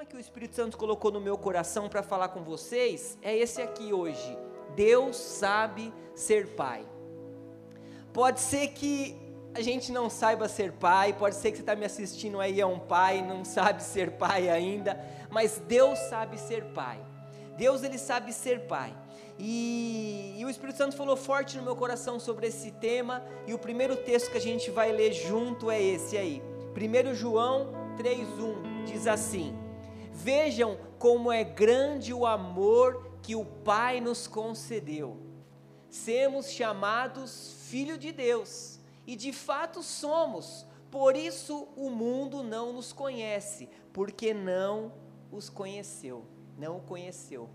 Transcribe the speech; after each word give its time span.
tema 0.00 0.06
que 0.06 0.16
o 0.16 0.20
Espírito 0.20 0.56
Santo 0.56 0.78
colocou 0.78 1.10
no 1.10 1.20
meu 1.20 1.36
coração 1.36 1.88
para 1.88 2.02
falar 2.02 2.28
com 2.28 2.42
vocês 2.42 3.18
é 3.20 3.36
esse 3.36 3.60
aqui 3.60 3.92
hoje. 3.92 4.38
Deus 4.74 5.16
sabe 5.16 5.92
ser 6.14 6.54
pai. 6.54 6.86
Pode 8.12 8.40
ser 8.40 8.68
que 8.68 9.16
a 9.54 9.60
gente 9.60 9.92
não 9.92 10.08
saiba 10.08 10.48
ser 10.48 10.72
pai, 10.72 11.12
pode 11.12 11.34
ser 11.34 11.50
que 11.50 11.58
você 11.58 11.62
está 11.62 11.76
me 11.76 11.84
assistindo 11.84 12.40
aí 12.40 12.60
é 12.60 12.66
um 12.66 12.78
pai, 12.78 13.20
não 13.20 13.44
sabe 13.44 13.82
ser 13.82 14.12
pai 14.12 14.48
ainda, 14.48 14.98
mas 15.30 15.60
Deus 15.66 15.98
sabe 15.98 16.38
ser 16.38 16.64
pai. 16.72 16.98
Deus 17.58 17.82
ele 17.82 17.98
sabe 17.98 18.32
ser 18.32 18.60
pai. 18.60 18.96
E, 19.38 20.34
e, 20.38 20.44
o 20.44 20.50
Espírito 20.50 20.78
Santo 20.78 20.96
falou 20.96 21.16
forte 21.16 21.56
no 21.56 21.62
meu 21.62 21.76
coração 21.76 22.18
sobre 22.18 22.46
esse 22.46 22.70
tema, 22.72 23.22
e 23.46 23.52
o 23.52 23.58
primeiro 23.58 23.96
texto 23.96 24.30
que 24.30 24.38
a 24.38 24.40
gente 24.40 24.70
vai 24.70 24.92
ler 24.92 25.12
junto 25.12 25.70
é 25.70 25.82
esse 25.82 26.16
aí. 26.16 26.42
1 26.74 27.14
João 27.14 27.72
3,1 27.98 28.84
diz 28.84 29.06
assim: 29.06 29.69
Vejam 30.22 30.78
como 30.98 31.32
é 31.32 31.42
grande 31.42 32.12
o 32.12 32.26
amor 32.26 33.18
que 33.22 33.34
o 33.34 33.44
Pai 33.44 34.00
nos 34.00 34.26
concedeu. 34.26 35.16
Sermos 35.88 36.50
chamados 36.50 37.54
filho 37.68 37.96
de 37.96 38.12
Deus, 38.12 38.78
e 39.06 39.16
de 39.16 39.32
fato 39.32 39.82
somos. 39.82 40.66
Por 40.90 41.16
isso 41.16 41.68
o 41.76 41.88
mundo 41.88 42.42
não 42.42 42.72
nos 42.72 42.92
conhece, 42.92 43.68
porque 43.92 44.34
não 44.34 44.92
os 45.32 45.48
conheceu, 45.48 46.24
não 46.58 46.76
o 46.76 46.82
conheceu. 46.82 47.48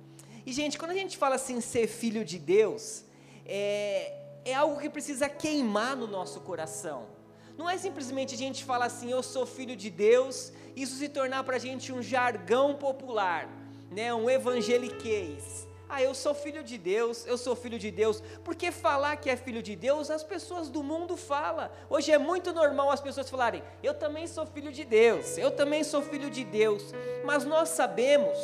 E, 0.45 0.51
gente, 0.51 0.77
quando 0.77 0.91
a 0.91 0.95
gente 0.95 1.17
fala 1.17 1.35
assim, 1.35 1.61
ser 1.61 1.87
filho 1.87 2.25
de 2.25 2.39
Deus, 2.39 3.03
é, 3.45 4.41
é 4.43 4.53
algo 4.53 4.79
que 4.79 4.89
precisa 4.89 5.29
queimar 5.29 5.95
no 5.95 6.07
nosso 6.07 6.41
coração. 6.41 7.14
Não 7.57 7.69
é 7.69 7.77
simplesmente 7.77 8.35
a 8.35 8.37
gente 8.37 8.63
falar 8.63 8.85
assim, 8.85 9.11
eu 9.11 9.23
sou 9.23 9.45
filho 9.45 9.75
de 9.75 9.89
Deus, 9.89 10.51
isso 10.75 10.95
se 10.95 11.07
tornar 11.07 11.43
para 11.43 11.55
a 11.55 11.59
gente 11.59 11.91
um 11.93 12.01
jargão 12.01 12.75
popular, 12.75 13.49
né, 13.89 14.13
um 14.13 14.29
evangeliquez. 14.29 15.65
Ah, 15.87 16.01
eu 16.01 16.13
sou 16.15 16.33
filho 16.33 16.63
de 16.63 16.77
Deus, 16.77 17.25
eu 17.27 17.37
sou 17.37 17.55
filho 17.55 17.77
de 17.77 17.91
Deus. 17.91 18.21
Porque 18.43 18.71
falar 18.71 19.15
que 19.17 19.29
é 19.29 19.35
filho 19.37 19.61
de 19.61 19.75
Deus, 19.75 20.09
as 20.09 20.23
pessoas 20.23 20.67
do 20.67 20.81
mundo 20.83 21.15
falam. 21.15 21.69
Hoje 21.89 22.11
é 22.11 22.17
muito 22.17 22.51
normal 22.51 22.89
as 22.89 22.99
pessoas 22.99 23.29
falarem: 23.29 23.63
eu 23.83 23.93
também 23.93 24.25
sou 24.25 24.45
filho 24.45 24.71
de 24.71 24.83
Deus, 24.83 25.37
eu 25.37 25.51
também 25.51 25.83
sou 25.83 26.01
filho 26.01 26.29
de 26.29 26.43
Deus. 26.43 26.83
Mas 27.23 27.45
nós 27.45 27.69
sabemos 27.69 28.37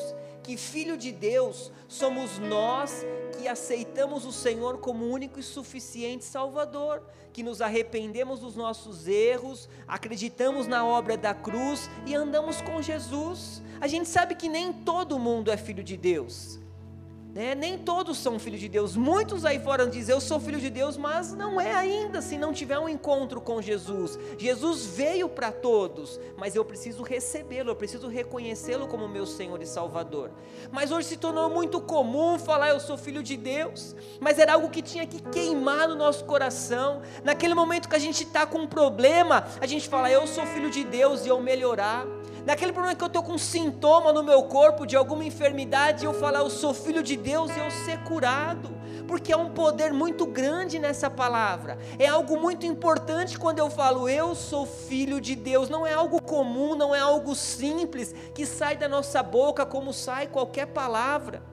que 0.44 0.58
filho 0.58 0.98
de 0.98 1.12
Deus 1.12 1.72
somos 1.88 2.40
nós 2.40 3.06
que 3.38 3.48
aceitamos 3.48 4.26
o 4.26 4.32
Senhor 4.32 4.80
como 4.80 5.06
único 5.06 5.40
e 5.40 5.44
suficiente 5.44 6.26
Salvador, 6.26 7.04
que 7.34 7.44
nos 7.44 7.62
arrependemos 7.62 8.40
dos 8.40 8.56
nossos 8.56 9.08
erros, 9.08 9.70
acreditamos 9.88 10.68
na 10.68 10.86
obra 10.86 11.16
da 11.16 11.34
cruz 11.34 11.90
e 12.06 12.14
andamos 12.14 12.62
com 12.62 12.82
Jesus. 12.82 13.62
A 13.80 13.88
gente 13.88 14.10
sabe 14.10 14.36
que 14.36 14.50
nem 14.50 14.74
todo 14.74 15.20
mundo 15.20 15.50
é 15.50 15.58
filho 15.58 15.84
de 15.84 15.98
Deus. 15.98 16.60
Né? 17.34 17.56
Nem 17.56 17.78
todos 17.78 18.18
são 18.18 18.38
filhos 18.38 18.60
de 18.60 18.68
Deus. 18.68 18.96
Muitos 18.96 19.46
aí 19.46 19.58
fora 19.58 19.88
dizem, 19.88 20.14
eu 20.14 20.20
sou 20.20 20.40
filho 20.40 20.60
de 20.60 20.70
Deus, 20.70 20.98
mas 20.98 21.34
não 21.34 21.62
é 21.62 21.74
ainda 21.74 22.22
se 22.22 22.38
não 22.38 22.52
tiver 22.52 22.78
um 22.78 22.90
encontro 22.90 23.40
com 23.40 23.62
Jesus. 23.62 24.20
Jesus 24.38 24.86
veio 24.86 25.30
para 25.30 25.52
todos, 25.52 26.20
mas 26.38 26.56
eu 26.56 26.66
preciso 26.66 27.04
recebê-lo, 27.04 27.70
eu 27.70 27.76
preciso 27.76 28.08
reconhecê-lo 28.08 28.88
como 28.88 29.08
meu 29.08 29.26
Senhor 29.26 29.62
e 29.62 29.66
Salvador. 29.66 30.32
Mas 30.72 30.92
hoje 30.92 31.08
se 31.08 31.18
tornou 31.18 31.50
muito 31.50 31.80
comum 31.80 32.38
falar 32.38 32.70
eu 32.70 32.80
sou 32.82 32.98
filho 32.98 33.24
de 33.24 33.38
Deus, 33.38 33.96
mas 34.20 34.38
era 34.38 34.54
algo 34.54 34.70
que 34.70 34.82
tinha 34.82 35.08
que 35.08 35.22
queimar 35.22 35.88
no 35.88 35.96
nosso 35.96 36.26
coração. 36.26 37.02
Naquele 37.24 37.54
momento 37.54 37.88
que 37.88 37.96
a 37.96 38.00
gente 38.00 38.24
está 38.24 38.46
com 38.46 38.60
um 38.60 38.68
problema, 38.68 39.46
a 39.62 39.66
gente 39.66 39.88
fala 39.88 40.12
eu 40.12 40.28
sou 40.28 40.46
filho 40.46 40.70
de 40.70 40.84
Deus 40.84 41.26
e 41.26 41.30
eu 41.30 41.40
melhorar. 41.40 42.06
Naquele 42.46 42.74
problema 42.74 42.96
que 42.96 43.04
eu 43.04 43.08
estou 43.08 43.22
com 43.22 43.34
um 43.34 43.38
sintoma 43.38 44.12
no 44.12 44.24
meu 44.24 44.44
corpo 44.44 44.88
de 44.88 44.96
alguma 44.96 45.24
enfermidade, 45.24 46.06
eu 46.06 46.14
falar, 46.14 46.40
eu 46.40 46.50
sou 46.50 46.74
filho 46.74 47.04
de 47.04 47.16
Deus 47.16 47.56
e 47.56 47.60
eu 47.60 47.70
ser 47.70 48.00
curado, 48.00 48.72
porque 49.08 49.32
é 49.32 49.38
um 49.38 49.52
poder 49.52 49.94
muito 49.94 50.26
grande 50.26 50.80
nessa 50.80 51.08
palavra, 51.08 51.78
é 52.00 52.08
algo 52.08 52.40
muito 52.40 52.66
importante 52.66 53.38
quando 53.38 53.60
eu 53.60 53.70
falo, 53.70 54.10
eu 54.10 54.34
sou 54.34 54.66
filho 54.66 55.22
de 55.22 55.36
Deus, 55.36 55.70
não 55.70 55.86
é 55.86 55.94
algo 55.94 56.20
comum, 56.20 56.76
não 56.76 56.96
é 56.96 57.00
algo 57.00 57.36
simples 57.36 58.14
que 58.34 58.46
sai 58.46 58.76
da 58.76 58.90
nossa 58.90 59.22
boca 59.22 59.64
como 59.64 59.94
sai 59.94 60.26
qualquer 60.26 60.68
palavra. 60.68 61.44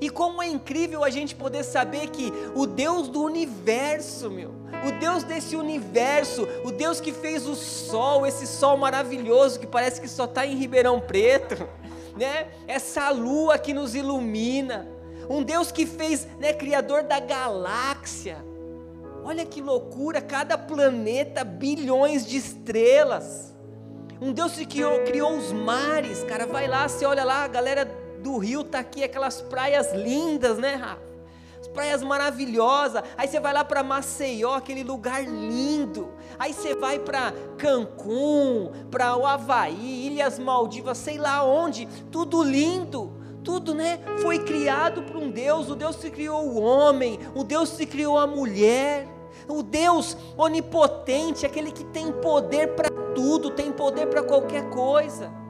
E 0.00 0.10
como 0.10 0.42
é 0.42 0.48
incrível 0.48 1.04
a 1.04 1.10
gente 1.10 1.34
poder 1.34 1.62
saber 1.62 2.08
que 2.10 2.32
o 2.56 2.66
Deus 2.66 3.08
do 3.08 3.22
universo, 3.22 4.30
meu, 4.30 4.61
o 4.86 4.92
Deus 4.92 5.22
desse 5.22 5.54
universo, 5.56 6.46
o 6.64 6.70
Deus 6.70 7.00
que 7.00 7.12
fez 7.12 7.46
o 7.46 7.54
sol, 7.54 8.26
esse 8.26 8.46
sol 8.46 8.76
maravilhoso 8.76 9.60
que 9.60 9.66
parece 9.66 10.00
que 10.00 10.08
só 10.08 10.24
está 10.24 10.46
em 10.46 10.56
Ribeirão 10.56 11.00
Preto, 11.00 11.68
né? 12.16 12.48
Essa 12.66 13.10
lua 13.10 13.58
que 13.58 13.72
nos 13.72 13.94
ilumina, 13.94 14.88
um 15.28 15.42
Deus 15.42 15.70
que 15.70 15.86
fez, 15.86 16.26
né, 16.38 16.52
criador 16.52 17.04
da 17.04 17.20
galáxia. 17.20 18.44
Olha 19.24 19.46
que 19.46 19.60
loucura, 19.60 20.20
cada 20.20 20.58
planeta, 20.58 21.44
bilhões 21.44 22.26
de 22.26 22.36
estrelas. 22.36 23.54
Um 24.20 24.32
Deus 24.32 24.52
que 24.54 24.66
criou, 24.66 25.00
criou 25.04 25.36
os 25.36 25.52
mares, 25.52 26.24
cara, 26.24 26.46
vai 26.46 26.66
lá, 26.66 26.88
você 26.88 27.04
olha 27.04 27.24
lá, 27.24 27.44
a 27.44 27.48
galera 27.48 27.84
do 28.20 28.38
rio 28.38 28.64
tá 28.64 28.78
aqui 28.78 29.02
aquelas 29.02 29.40
praias 29.40 29.92
lindas, 29.92 30.58
né, 30.58 30.74
Rafa? 30.74 31.11
As 31.72 31.74
praias 31.74 32.02
maravilhosas. 32.02 33.02
Aí 33.16 33.26
você 33.26 33.40
vai 33.40 33.54
lá 33.54 33.64
para 33.64 33.82
Maceió, 33.82 34.56
aquele 34.56 34.84
lugar 34.84 35.24
lindo. 35.24 36.10
Aí 36.38 36.52
você 36.52 36.74
vai 36.74 36.98
para 36.98 37.32
Cancún, 37.56 38.70
para 38.90 39.16
o 39.16 39.26
Havaí, 39.26 40.06
Ilhas 40.08 40.38
Maldivas, 40.38 40.98
sei 40.98 41.16
lá 41.16 41.42
onde, 41.42 41.88
tudo 42.10 42.42
lindo. 42.42 43.10
Tudo, 43.42 43.74
né? 43.74 43.98
Foi 44.20 44.40
criado 44.40 45.02
por 45.02 45.16
um 45.16 45.30
Deus. 45.30 45.70
O 45.70 45.74
Deus 45.74 45.96
que 45.96 46.10
criou 46.10 46.46
o 46.46 46.60
homem, 46.60 47.18
o 47.34 47.42
Deus 47.42 47.70
que 47.70 47.86
criou 47.86 48.18
a 48.18 48.26
mulher. 48.26 49.08
O 49.48 49.62
Deus 49.62 50.14
onipotente, 50.36 51.46
aquele 51.46 51.72
que 51.72 51.84
tem 51.84 52.12
poder 52.12 52.74
para 52.74 52.90
tudo, 53.14 53.48
tem 53.48 53.72
poder 53.72 54.08
para 54.08 54.22
qualquer 54.22 54.68
coisa 54.68 55.40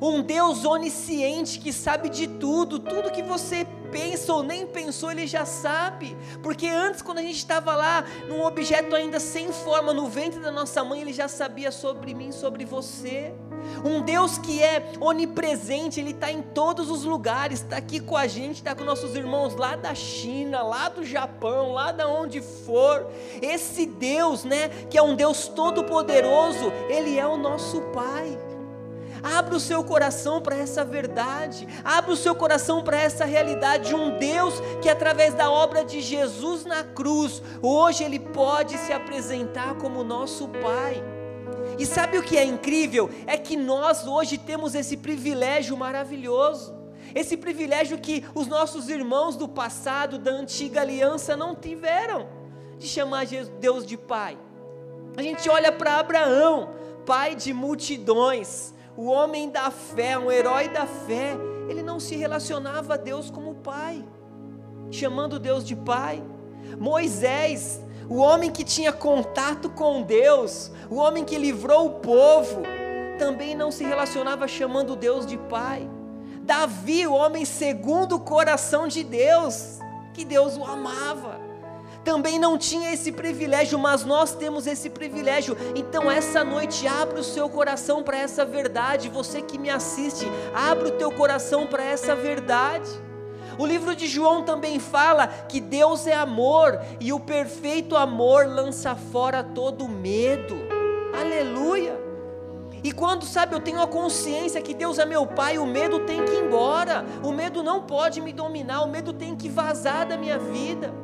um 0.00 0.22
Deus 0.22 0.64
onisciente 0.64 1.58
que 1.58 1.72
sabe 1.72 2.08
de 2.08 2.28
tudo, 2.28 2.78
tudo 2.78 3.10
que 3.10 3.22
você 3.22 3.66
pensa 3.90 4.32
ou 4.32 4.42
nem 4.42 4.66
pensou, 4.66 5.10
Ele 5.10 5.26
já 5.26 5.44
sabe, 5.44 6.16
porque 6.42 6.66
antes, 6.68 7.02
quando 7.02 7.18
a 7.18 7.22
gente 7.22 7.36
estava 7.36 7.74
lá, 7.74 8.04
num 8.28 8.44
objeto 8.44 8.94
ainda 8.94 9.20
sem 9.20 9.52
forma, 9.52 9.92
no 9.92 10.08
ventre 10.08 10.40
da 10.40 10.50
nossa 10.50 10.84
mãe, 10.84 11.00
Ele 11.00 11.12
já 11.12 11.28
sabia 11.28 11.70
sobre 11.70 12.14
mim, 12.14 12.32
sobre 12.32 12.64
você. 12.64 13.32
Um 13.84 14.00
Deus 14.00 14.38
que 14.38 14.62
é 14.62 14.92
onipresente, 15.00 16.00
Ele 16.00 16.10
está 16.10 16.30
em 16.30 16.42
todos 16.42 16.90
os 16.90 17.04
lugares, 17.04 17.60
está 17.60 17.76
aqui 17.76 18.00
com 18.00 18.16
a 18.16 18.26
gente, 18.26 18.56
está 18.56 18.74
com 18.74 18.84
nossos 18.84 19.14
irmãos 19.14 19.54
lá 19.54 19.76
da 19.76 19.94
China, 19.94 20.62
lá 20.62 20.88
do 20.88 21.04
Japão, 21.04 21.72
lá 21.72 21.92
da 21.92 22.08
onde 22.08 22.40
for. 22.40 23.06
Esse 23.42 23.86
Deus, 23.86 24.44
né, 24.44 24.68
que 24.90 24.96
é 24.96 25.02
um 25.02 25.14
Deus 25.14 25.48
todo-poderoso, 25.48 26.72
Ele 26.88 27.18
é 27.18 27.26
o 27.26 27.36
nosso 27.36 27.80
Pai. 27.92 28.47
Abra 29.22 29.56
o 29.56 29.60
seu 29.60 29.82
coração 29.84 30.40
para 30.40 30.56
essa 30.56 30.84
verdade. 30.84 31.66
Abra 31.84 32.12
o 32.12 32.16
seu 32.16 32.34
coração 32.34 32.82
para 32.82 33.00
essa 33.00 33.24
realidade 33.24 33.88
de 33.88 33.94
um 33.94 34.18
Deus 34.18 34.54
que, 34.82 34.88
através 34.88 35.34
da 35.34 35.50
obra 35.50 35.84
de 35.84 36.00
Jesus 36.00 36.64
na 36.64 36.84
cruz, 36.84 37.42
hoje 37.62 38.04
Ele 38.04 38.18
pode 38.18 38.76
se 38.78 38.92
apresentar 38.92 39.74
como 39.76 40.04
nosso 40.04 40.48
Pai. 40.48 41.02
E 41.78 41.86
sabe 41.86 42.18
o 42.18 42.22
que 42.22 42.36
é 42.36 42.44
incrível? 42.44 43.08
É 43.26 43.36
que 43.36 43.56
nós 43.56 44.06
hoje 44.06 44.36
temos 44.36 44.74
esse 44.74 44.96
privilégio 44.96 45.76
maravilhoso. 45.76 46.76
Esse 47.14 47.36
privilégio 47.36 47.98
que 47.98 48.24
os 48.34 48.46
nossos 48.46 48.88
irmãos 48.88 49.36
do 49.36 49.48
passado, 49.48 50.18
da 50.18 50.30
antiga 50.30 50.80
aliança, 50.80 51.36
não 51.36 51.54
tiveram, 51.54 52.28
de 52.78 52.86
chamar 52.86 53.26
Deus 53.60 53.86
de 53.86 53.96
Pai. 53.96 54.38
A 55.16 55.22
gente 55.22 55.48
olha 55.48 55.72
para 55.72 55.98
Abraão, 55.98 56.70
pai 57.04 57.34
de 57.34 57.52
multidões, 57.52 58.74
o 58.98 59.04
homem 59.04 59.48
da 59.48 59.70
fé, 59.70 60.18
um 60.18 60.28
herói 60.28 60.68
da 60.70 60.84
fé, 60.84 61.36
ele 61.68 61.84
não 61.84 62.00
se 62.00 62.16
relacionava 62.16 62.94
a 62.94 62.96
Deus 62.96 63.30
como 63.30 63.54
pai, 63.54 64.04
chamando 64.90 65.38
Deus 65.38 65.64
de 65.64 65.76
pai. 65.76 66.20
Moisés, 66.76 67.80
o 68.08 68.16
homem 68.16 68.50
que 68.50 68.64
tinha 68.64 68.92
contato 68.92 69.70
com 69.70 70.02
Deus, 70.02 70.72
o 70.90 70.96
homem 70.96 71.24
que 71.24 71.38
livrou 71.38 71.86
o 71.86 72.00
povo, 72.00 72.62
também 73.20 73.54
não 73.54 73.70
se 73.70 73.84
relacionava 73.84 74.48
chamando 74.48 74.96
Deus 74.96 75.24
de 75.24 75.38
pai. 75.38 75.88
Davi, 76.42 77.06
o 77.06 77.12
homem 77.12 77.44
segundo 77.44 78.16
o 78.16 78.20
coração 78.20 78.88
de 78.88 79.04
Deus, 79.04 79.78
que 80.12 80.24
Deus 80.24 80.56
o 80.56 80.64
amava 80.64 81.37
também 82.04 82.38
não 82.38 82.56
tinha 82.56 82.92
esse 82.92 83.12
privilégio, 83.12 83.78
mas 83.78 84.04
nós 84.04 84.34
temos 84.34 84.66
esse 84.66 84.88
privilégio. 84.90 85.56
Então, 85.74 86.10
essa 86.10 86.42
noite, 86.44 86.86
abra 86.86 87.20
o 87.20 87.24
seu 87.24 87.48
coração 87.48 88.02
para 88.02 88.18
essa 88.18 88.44
verdade. 88.44 89.08
Você 89.08 89.42
que 89.42 89.58
me 89.58 89.70
assiste, 89.70 90.26
abra 90.54 90.88
o 90.88 90.92
teu 90.92 91.10
coração 91.12 91.66
para 91.66 91.84
essa 91.84 92.14
verdade. 92.14 92.88
O 93.58 93.66
livro 93.66 93.94
de 93.94 94.06
João 94.06 94.44
também 94.44 94.78
fala 94.78 95.26
que 95.26 95.60
Deus 95.60 96.06
é 96.06 96.14
amor 96.14 96.80
e 97.00 97.12
o 97.12 97.18
perfeito 97.18 97.96
amor 97.96 98.46
lança 98.46 98.94
fora 98.94 99.42
todo 99.42 99.88
medo. 99.88 100.56
Aleluia! 101.12 102.08
E 102.84 102.92
quando, 102.92 103.24
sabe, 103.24 103.56
eu 103.56 103.60
tenho 103.60 103.82
a 103.82 103.86
consciência 103.88 104.62
que 104.62 104.72
Deus 104.72 105.00
é 105.00 105.04
meu 105.04 105.26
Pai, 105.26 105.58
o 105.58 105.66
medo 105.66 106.00
tem 106.00 106.24
que 106.24 106.32
ir 106.32 106.44
embora, 106.44 107.04
o 107.24 107.32
medo 107.32 107.62
não 107.62 107.82
pode 107.82 108.20
me 108.20 108.32
dominar, 108.32 108.82
o 108.82 108.88
medo 108.88 109.12
tem 109.12 109.34
que 109.34 109.48
vazar 109.48 110.06
da 110.06 110.16
minha 110.16 110.38
vida. 110.38 110.94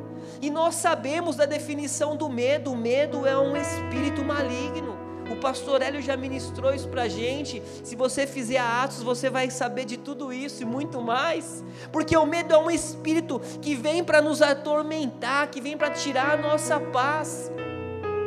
E 0.41 0.49
nós 0.49 0.75
sabemos 0.75 1.35
da 1.35 1.45
definição 1.45 2.15
do 2.15 2.29
medo: 2.29 2.71
o 2.71 2.77
medo 2.77 3.25
é 3.25 3.37
um 3.37 3.55
espírito 3.55 4.23
maligno. 4.23 4.95
O 5.29 5.35
pastor 5.37 5.81
Hélio 5.81 6.01
já 6.01 6.15
ministrou 6.15 6.73
isso 6.73 6.87
para 6.87 7.03
a 7.03 7.07
gente. 7.07 7.61
Se 7.83 7.95
você 7.95 8.27
fizer 8.27 8.59
Atos, 8.59 9.01
você 9.01 9.27
vai 9.27 9.49
saber 9.49 9.85
de 9.85 9.97
tudo 9.97 10.31
isso 10.31 10.61
e 10.61 10.65
muito 10.65 11.01
mais. 11.01 11.63
Porque 11.91 12.15
o 12.15 12.25
medo 12.27 12.53
é 12.53 12.57
um 12.57 12.69
espírito 12.69 13.41
que 13.61 13.73
vem 13.73 14.03
para 14.03 14.21
nos 14.21 14.41
atormentar, 14.41 15.49
que 15.49 15.59
vem 15.59 15.75
para 15.75 15.89
tirar 15.89 16.37
a 16.37 16.37
nossa 16.37 16.79
paz. 16.79 17.51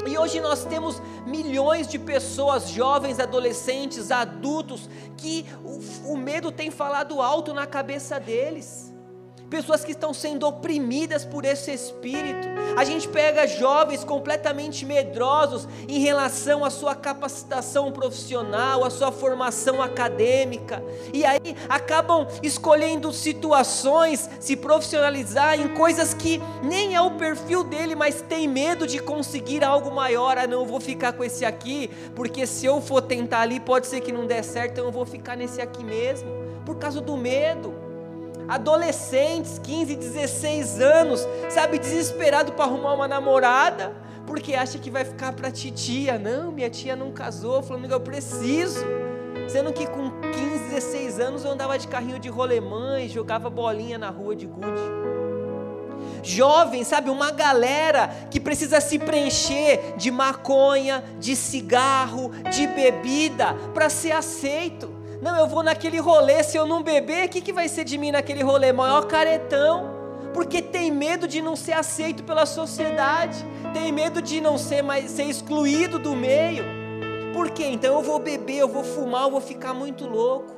E 0.09 0.19
hoje 0.19 0.41
nós 0.41 0.65
temos 0.65 1.01
milhões 1.25 1.87
de 1.87 1.99
pessoas, 1.99 2.69
jovens, 2.69 3.21
adolescentes, 3.21 4.11
adultos, 4.11 4.89
que 5.17 5.47
o, 5.63 6.15
o 6.15 6.17
medo 6.17 6.51
tem 6.51 6.71
falado 6.71 7.21
alto 7.21 7.55
na 7.55 7.67
cabeça 7.67 8.19
deles 8.19 8.88
pessoas 9.49 9.85
que 9.85 9.93
estão 9.93 10.13
sendo 10.13 10.47
oprimidas 10.47 11.25
por 11.25 11.45
esse 11.45 11.73
espírito. 11.73 12.49
A 12.77 12.85
gente 12.85 13.09
pega 13.09 13.47
jovens 13.47 14.05
completamente 14.05 14.85
medrosos 14.85 15.67
em 15.89 16.01
relação 16.01 16.65
à 16.65 16.71
sua 16.71 16.95
capacitação 16.95 17.91
profissional, 17.91 18.85
à 18.85 18.91
sua 18.91 19.11
formação 19.11 19.83
acadêmica, 19.83 20.83
e 21.13 21.25
aí 21.25 21.57
acabam 21.69 22.27
escolhendo 22.43 23.13
situações, 23.13 24.29
se 24.39 24.57
profissionalizar 24.57 25.61
em 25.61 25.69
coisas 25.69 26.15
que 26.15 26.41
nem 26.63 26.95
é 26.95 27.01
o 27.01 27.13
perfil 27.13 27.65
dele, 27.65 27.95
mas 27.95 28.21
tem 28.21 28.47
medo 28.47 28.87
de 28.87 28.99
conseguir 29.01 29.65
algo 29.65 29.91
maior. 29.91 30.39
Ah, 30.39 30.47
não, 30.47 30.61
eu 30.61 30.67
vou 30.67 30.81
ficar 30.81 31.13
com 31.13 31.25
esse 31.25 31.45
aqui, 31.45 31.91
porque 32.15 32.47
se 32.47 32.67
eu 32.67 32.81
for 32.81 33.03
tentar 33.03 33.41
ali, 33.41 33.59
pode 33.59 33.87
ser 33.87 34.01
que 34.01 34.13
não 34.13 34.27
dê 34.27 34.43
certo, 34.43 34.73
então 34.73 34.85
eu 34.85 34.93
vou 34.93 35.07
ficar 35.07 35.37
nesse 35.37 35.61
aqui 35.61 35.83
mesmo, 35.83 36.29
por 36.65 36.77
causa 36.77 37.01
do 37.01 37.17
medo 37.17 37.88
adolescentes, 38.49 39.59
15, 39.59 39.95
16 39.95 40.81
anos, 40.81 41.29
sabe, 41.51 41.79
desesperado 41.79 42.53
para 42.53 42.65
arrumar 42.65 42.95
uma 42.95 43.07
namorada, 43.07 43.95
porque 44.27 44.55
acha 44.55 44.79
que 44.79 44.91
vai 44.91 45.05
ficar 45.05 45.33
para 45.33 45.51
titia. 45.51 46.19
Não, 46.19 46.51
minha 46.51 46.71
tia 46.71 46.97
não 46.97 47.13
casou, 47.13 47.63
falando, 47.63 47.91
eu 47.91 48.01
preciso. 48.01 48.85
Sendo 49.49 49.73
que 49.73 49.87
com 49.87 50.11
15, 50.11 50.65
16 50.71 51.21
anos 51.21 51.45
eu 51.45 51.51
andava 51.51 51.79
de 51.79 51.87
carrinho 51.87 52.19
de 52.19 52.29
rolemã 52.29 53.01
e 53.01 53.09
jogava 53.09 53.49
bolinha 53.49 53.97
na 53.99 54.11
rua 54.11 54.35
de 54.35 54.47
gude. 54.47 54.83
Jovem, 56.23 56.85
sabe, 56.85 57.11
uma 57.11 57.31
galera 57.31 58.09
que 58.31 58.41
precisa 58.41 58.81
se 58.81 58.99
preencher 58.99 59.95
de 59.97 60.11
maconha, 60.11 61.05
de 61.19 61.37
cigarro, 61.37 62.31
de 62.51 62.67
bebida 62.67 63.55
para 63.73 63.89
ser 63.89 64.13
aceito. 64.13 64.98
Não, 65.21 65.37
eu 65.37 65.49
vou 65.49 65.63
naquele 65.63 65.99
rolê, 65.99 66.43
se 66.45 66.57
eu 66.57 66.67
não 66.67 66.83
beber, 66.83 67.27
o 67.27 67.29
que, 67.29 67.41
que 67.41 67.53
vai 67.53 67.69
ser 67.69 67.85
de 67.85 67.99
mim 67.99 68.13
naquele 68.13 68.43
rolê? 68.43 68.73
Maior 68.73 69.07
caretão. 69.07 69.97
Porque 70.33 70.63
tem 70.63 70.93
medo 70.93 71.27
de 71.27 71.43
não 71.43 71.57
ser 71.57 71.73
aceito 71.73 72.23
pela 72.23 72.47
sociedade, 72.47 73.45
tem 73.73 73.91
medo 73.91 74.23
de 74.23 74.41
não 74.41 74.57
ser 74.57 74.83
mais 74.83 75.11
ser 75.11 75.25
excluído 75.25 75.99
do 75.99 76.15
meio. 76.15 76.65
Por 77.33 77.51
quê? 77.51 77.65
Então 77.67 77.95
eu 77.95 78.03
vou 78.03 78.19
beber, 78.21 78.59
eu 78.59 78.69
vou 78.69 78.85
fumar, 78.85 79.25
eu 79.25 79.31
vou 79.31 79.41
ficar 79.41 79.75
muito 79.75 80.07
louco. 80.07 80.55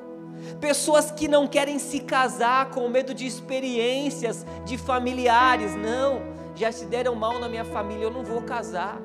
Pessoas 0.61 1.11
que 1.11 1.29
não 1.29 1.47
querem 1.47 1.79
se 1.79 2.01
casar 2.01 2.71
com 2.71 2.89
medo 2.89 3.15
de 3.15 3.27
experiências 3.27 4.45
de 4.65 4.77
familiares, 4.77 5.75
não, 5.75 6.23
já 6.55 6.71
se 6.71 6.85
deram 6.85 7.15
mal 7.15 7.39
na 7.39 7.49
minha 7.49 7.65
família, 7.65 8.05
eu 8.05 8.11
não 8.11 8.23
vou 8.23 8.43
casar. 8.43 9.01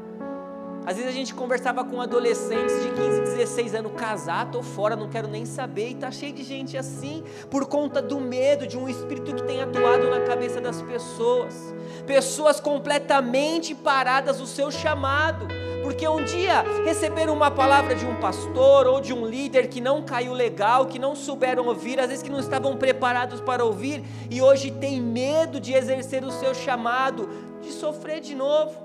Às 0.86 0.98
vezes 0.98 1.10
a 1.10 1.14
gente 1.14 1.34
conversava 1.34 1.84
com 1.84 2.00
adolescentes 2.00 2.80
de 2.84 2.90
15, 2.90 3.22
16 3.22 3.74
anos, 3.74 3.92
casar, 3.94 4.52
tô 4.52 4.62
fora, 4.62 4.96
não 4.96 5.10
quero 5.10 5.28
nem 5.28 5.44
saber, 5.44 5.90
e 5.90 5.96
tá 5.96 6.12
cheio 6.12 6.32
de 6.32 6.44
gente 6.44 6.78
assim, 6.78 7.24
por 7.50 7.66
conta 7.66 8.04
do 8.04 8.20
medo 8.20 8.68
de 8.68 8.78
um 8.78 8.88
espírito 8.88 9.34
que 9.34 9.42
tem 9.44 9.64
atuado 9.64 10.08
na 10.12 10.20
cabeça 10.22 10.62
das 10.62 10.84
pessoas. 10.84 11.56
Pessoas 12.06 12.60
completamente 12.60 13.74
paradas 13.74 14.38
do 14.38 14.46
seu 14.46 14.70
chamado, 14.70 15.48
porque 15.82 16.08
um 16.08 16.24
dia 16.24 16.64
receberam 16.86 17.34
uma 17.34 17.50
palavra 17.50 17.96
de 17.96 18.06
um 18.06 18.16
pastor 18.18 18.86
ou 18.86 19.02
de 19.02 19.12
um 19.12 19.26
líder 19.26 19.68
que 19.70 19.82
não 19.82 20.04
caiu 20.04 20.34
legal, 20.34 20.86
que 20.86 21.00
não 21.00 21.16
souberam 21.16 21.66
ouvir, 21.66 22.00
às 22.00 22.10
vezes 22.10 22.22
que 22.22 22.30
não 22.30 22.40
estavam 22.40 22.78
preparados 22.78 23.42
para 23.42 23.66
ouvir, 23.66 24.04
e 24.30 24.40
hoje 24.40 24.70
tem 24.70 25.02
medo 25.02 25.60
de 25.60 25.74
exercer 25.74 26.24
o 26.24 26.32
seu 26.32 26.54
chamado, 26.54 27.28
de 27.60 27.72
sofrer 27.72 28.20
de 28.22 28.36
novo 28.36 28.85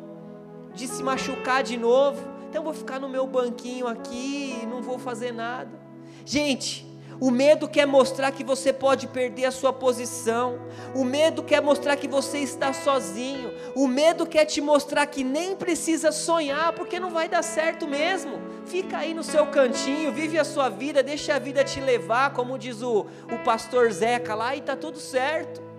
de 0.74 0.86
se 0.86 1.02
machucar 1.02 1.62
de 1.62 1.76
novo. 1.76 2.20
Então 2.48 2.64
vou 2.64 2.74
ficar 2.74 2.98
no 2.98 3.08
meu 3.08 3.26
banquinho 3.26 3.86
aqui 3.86 4.60
e 4.62 4.66
não 4.66 4.82
vou 4.82 4.98
fazer 4.98 5.32
nada. 5.32 5.78
Gente, 6.24 6.90
o 7.20 7.30
medo 7.30 7.68
quer 7.68 7.86
mostrar 7.86 8.32
que 8.32 8.42
você 8.42 8.72
pode 8.72 9.06
perder 9.06 9.44
a 9.44 9.50
sua 9.50 9.74
posição. 9.74 10.58
O 10.94 11.04
medo 11.04 11.42
quer 11.42 11.60
mostrar 11.60 11.96
que 11.96 12.08
você 12.08 12.38
está 12.38 12.72
sozinho. 12.72 13.52
O 13.76 13.86
medo 13.86 14.26
quer 14.26 14.46
te 14.46 14.60
mostrar 14.60 15.06
que 15.06 15.22
nem 15.22 15.54
precisa 15.54 16.10
sonhar, 16.10 16.72
porque 16.72 16.98
não 16.98 17.10
vai 17.10 17.28
dar 17.28 17.42
certo 17.42 17.86
mesmo. 17.86 18.40
Fica 18.64 18.98
aí 18.98 19.12
no 19.12 19.22
seu 19.22 19.46
cantinho, 19.48 20.12
vive 20.12 20.38
a 20.38 20.44
sua 20.44 20.70
vida, 20.70 21.02
deixa 21.02 21.34
a 21.34 21.38
vida 21.38 21.62
te 21.62 21.78
levar, 21.78 22.32
como 22.32 22.58
diz 22.58 22.80
o, 22.80 23.06
o 23.30 23.38
pastor 23.44 23.92
Zeca 23.92 24.34
lá, 24.34 24.56
e 24.56 24.60
está 24.60 24.74
tudo 24.74 24.98
certo. 24.98 25.69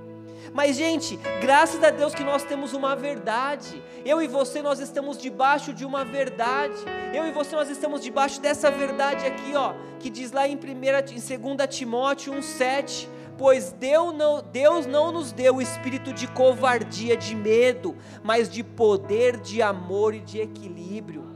Mas, 0.53 0.75
gente, 0.75 1.17
graças 1.41 1.83
a 1.83 1.89
Deus 1.89 2.13
que 2.13 2.23
nós 2.23 2.43
temos 2.43 2.73
uma 2.73 2.95
verdade. 2.95 3.81
Eu 4.05 4.21
e 4.21 4.27
você, 4.27 4.61
nós 4.61 4.79
estamos 4.79 5.17
debaixo 5.17 5.73
de 5.73 5.85
uma 5.85 6.03
verdade. 6.03 6.75
Eu 7.13 7.27
e 7.27 7.31
você, 7.31 7.55
nós 7.55 7.69
estamos 7.69 8.01
debaixo 8.01 8.41
dessa 8.41 8.69
verdade 8.69 9.25
aqui, 9.25 9.55
ó, 9.55 9.73
que 9.99 10.09
diz 10.09 10.31
lá 10.31 10.47
em, 10.47 10.57
primeira, 10.57 10.99
em 10.99 11.39
2 11.53 11.67
Timóteo 11.69 12.33
1,7. 12.33 13.07
Pois 13.37 13.71
Deus 13.71 14.13
não, 14.13 14.41
Deus 14.41 14.85
não 14.85 15.11
nos 15.11 15.31
deu 15.31 15.55
o 15.55 15.61
espírito 15.61 16.13
de 16.13 16.27
covardia, 16.27 17.17
de 17.17 17.35
medo, 17.35 17.95
mas 18.21 18.49
de 18.49 18.63
poder, 18.63 19.37
de 19.37 19.61
amor 19.61 20.13
e 20.13 20.19
de 20.19 20.39
equilíbrio. 20.39 21.30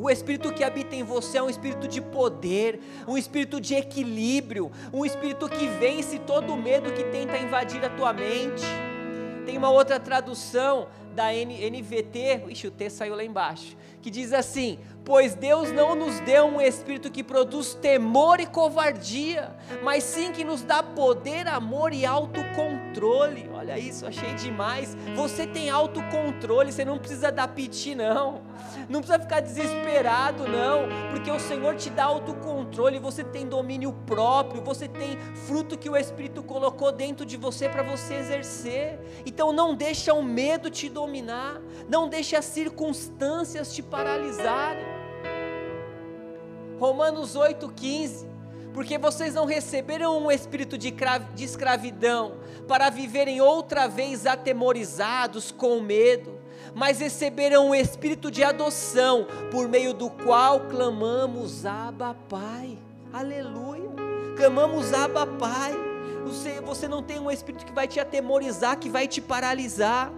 O 0.00 0.08
espírito 0.08 0.50
que 0.50 0.64
habita 0.64 0.96
em 0.96 1.02
você 1.02 1.36
é 1.36 1.42
um 1.42 1.50
espírito 1.50 1.86
de 1.86 2.00
poder, 2.00 2.80
um 3.06 3.18
espírito 3.18 3.60
de 3.60 3.74
equilíbrio, 3.74 4.72
um 4.90 5.04
espírito 5.04 5.46
que 5.46 5.68
vence 5.68 6.18
todo 6.20 6.54
o 6.54 6.56
medo 6.56 6.90
que 6.90 7.04
tenta 7.04 7.36
invadir 7.36 7.84
a 7.84 7.90
tua 7.90 8.10
mente. 8.10 8.64
Tem 9.44 9.58
uma 9.58 9.68
outra 9.68 10.00
tradução 10.00 10.88
da 11.14 11.26
NVT, 11.32 12.44
ixi, 12.48 12.66
o 12.66 12.70
T 12.70 12.88
saiu 12.88 13.14
lá 13.14 13.22
embaixo, 13.22 13.76
que 14.00 14.10
diz 14.10 14.32
assim: 14.32 14.78
Pois 15.10 15.34
Deus 15.34 15.72
não 15.72 15.96
nos 15.96 16.20
deu 16.20 16.44
um 16.44 16.60
espírito 16.60 17.10
que 17.10 17.24
produz 17.24 17.74
temor 17.74 18.38
e 18.38 18.46
covardia, 18.46 19.56
mas 19.82 20.04
sim 20.04 20.30
que 20.30 20.44
nos 20.44 20.62
dá 20.62 20.84
poder, 20.84 21.48
amor 21.48 21.92
e 21.92 22.06
autocontrole. 22.06 23.50
Olha 23.52 23.76
isso, 23.76 24.06
achei 24.06 24.32
demais. 24.34 24.96
Você 25.16 25.48
tem 25.48 25.68
autocontrole, 25.68 26.70
você 26.70 26.84
não 26.84 26.96
precisa 26.96 27.32
dar 27.32 27.48
piti, 27.48 27.92
não. 27.92 28.42
Não 28.88 29.00
precisa 29.00 29.18
ficar 29.18 29.40
desesperado, 29.40 30.46
não, 30.46 30.88
porque 31.10 31.28
o 31.28 31.40
Senhor 31.40 31.74
te 31.74 31.90
dá 31.90 32.04
autocontrole, 32.04 33.00
você 33.00 33.24
tem 33.24 33.48
domínio 33.48 33.92
próprio, 34.06 34.62
você 34.62 34.86
tem 34.86 35.18
fruto 35.44 35.76
que 35.76 35.90
o 35.90 35.96
Espírito 35.96 36.40
colocou 36.40 36.92
dentro 36.92 37.26
de 37.26 37.36
você 37.36 37.68
para 37.68 37.82
você 37.82 38.14
exercer. 38.14 39.00
Então 39.26 39.50
não 39.50 39.74
deixa 39.74 40.14
o 40.14 40.22
medo 40.22 40.70
te 40.70 40.88
dominar, 40.88 41.60
não 41.88 42.08
deixa 42.08 42.38
as 42.38 42.44
circunstâncias 42.44 43.74
te 43.74 43.82
paralisarem. 43.82 44.99
Romanos 46.80 47.36
8,15. 47.36 48.26
Porque 48.72 48.96
vocês 48.96 49.34
não 49.34 49.44
receberam 49.44 50.16
um 50.16 50.30
espírito 50.30 50.78
de, 50.78 50.94
de 51.34 51.44
escravidão 51.44 52.36
para 52.66 52.88
viverem 52.88 53.40
outra 53.40 53.86
vez 53.86 54.26
atemorizados 54.26 55.50
com 55.52 55.80
medo, 55.80 56.38
mas 56.74 57.00
receberam 57.00 57.68
um 57.68 57.74
espírito 57.74 58.30
de 58.30 58.44
adoção, 58.44 59.26
por 59.50 59.68
meio 59.68 59.92
do 59.92 60.08
qual 60.08 60.60
clamamos 60.60 61.66
Abba 61.66 62.14
Pai. 62.28 62.78
Aleluia! 63.12 63.90
Clamamos 64.36 64.94
Abba 64.94 65.26
Pai. 65.26 65.74
Você, 66.24 66.60
você 66.60 66.86
não 66.86 67.02
tem 67.02 67.18
um 67.18 67.30
espírito 67.30 67.66
que 67.66 67.72
vai 67.72 67.88
te 67.88 67.98
atemorizar, 67.98 68.78
que 68.78 68.88
vai 68.88 69.08
te 69.08 69.20
paralisar. 69.20 70.12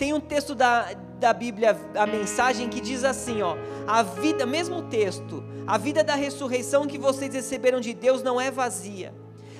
Tem 0.00 0.14
um 0.14 0.18
texto 0.18 0.54
da, 0.54 0.94
da 1.18 1.30
Bíblia, 1.34 1.78
a 1.94 2.06
mensagem, 2.06 2.70
que 2.70 2.80
diz 2.80 3.04
assim: 3.04 3.42
ó, 3.42 3.54
a 3.86 4.02
vida, 4.02 4.46
mesmo 4.46 4.80
texto, 4.80 5.44
a 5.66 5.76
vida 5.76 6.02
da 6.02 6.14
ressurreição 6.14 6.86
que 6.86 6.96
vocês 6.96 7.34
receberam 7.34 7.80
de 7.80 7.92
Deus 7.92 8.22
não 8.22 8.40
é 8.40 8.50
vazia. 8.50 9.12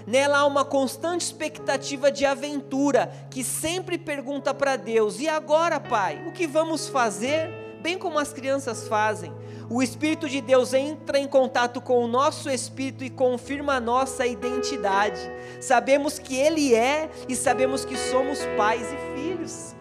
Nela 0.07 0.39
há 0.39 0.47
uma 0.47 0.65
constante 0.65 1.21
expectativa 1.21 2.11
de 2.11 2.25
aventura, 2.25 3.13
que 3.31 3.45
sempre 3.45 3.99
pergunta 3.99 4.55
para 4.55 4.77
Deus: 4.77 5.21
e 5.21 5.29
agora, 5.29 5.79
Pai, 5.79 6.25
o 6.27 6.33
que 6.33 6.47
vamos 6.47 6.89
fazer? 6.89 7.51
Bem 7.83 7.99
como 7.99 8.19
as 8.19 8.33
crianças 8.33 8.89
fazem. 8.89 9.35
O 9.69 9.83
Espírito 9.83 10.27
de 10.27 10.41
Deus 10.41 10.73
entra 10.73 11.19
em 11.19 11.29
contato 11.29 11.83
com 11.83 12.03
o 12.03 12.09
nosso 12.09 12.49
espírito 12.49 13.05
e 13.05 13.11
confirma 13.11 13.75
a 13.75 13.81
nossa 13.81 14.27
identidade. 14.27 15.21
Sabemos 15.61 16.19
que 16.19 16.35
Ele 16.35 16.75
é 16.75 17.11
e 17.29 17.37
sabemos 17.37 17.85
que 17.85 17.97
somos 17.97 18.39
pais 18.57 18.87
e 18.91 19.21
filhos. 19.21 19.79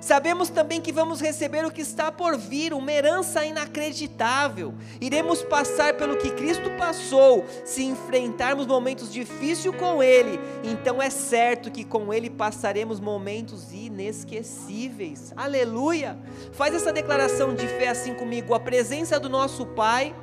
Sabemos 0.00 0.48
também 0.48 0.80
que 0.80 0.90
vamos 0.90 1.20
receber 1.20 1.64
o 1.66 1.70
que 1.70 1.82
está 1.82 2.10
por 2.10 2.38
vir, 2.38 2.72
uma 2.72 2.90
herança 2.90 3.44
inacreditável. 3.44 4.72
Iremos 4.98 5.42
passar 5.42 5.94
pelo 5.94 6.16
que 6.16 6.30
Cristo 6.30 6.70
passou, 6.78 7.44
se 7.66 7.84
enfrentarmos 7.84 8.66
momentos 8.66 9.12
difíceis 9.12 9.76
com 9.76 10.02
Ele. 10.02 10.40
Então 10.64 11.02
é 11.02 11.10
certo 11.10 11.70
que 11.70 11.84
com 11.84 12.14
Ele 12.14 12.30
passaremos 12.30 12.98
momentos 12.98 13.72
inesquecíveis. 13.72 15.34
Aleluia! 15.36 16.18
Faz 16.52 16.74
essa 16.74 16.92
declaração 16.92 17.54
de 17.54 17.66
fé 17.66 17.88
assim 17.88 18.14
comigo. 18.14 18.54
A 18.54 18.60
presença 18.60 19.20
do 19.20 19.28
nosso 19.28 19.66
Pai 19.66 20.14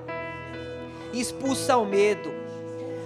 expulsa 1.13 1.77
o 1.77 1.86
medo. 1.86 2.34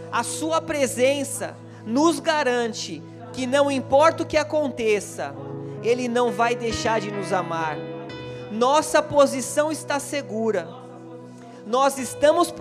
A 0.09 0.23
Sua 0.23 0.61
presença 0.61 1.57
nos 1.85 2.19
garante 2.19 3.03
que 3.33 3.45
não 3.47 3.71
importa 3.71 4.23
o 4.23 4.25
que 4.25 4.37
aconteça, 4.37 5.33
ele 5.83 6.07
não 6.07 6.31
vai 6.31 6.55
deixar 6.55 6.99
de 6.99 7.11
nos 7.11 7.33
amar. 7.33 7.77
Nossa 8.51 9.01
posição 9.01 9.71
está 9.71 9.99
segura. 9.99 10.67
Nós 11.65 11.97
estamos 11.97 12.53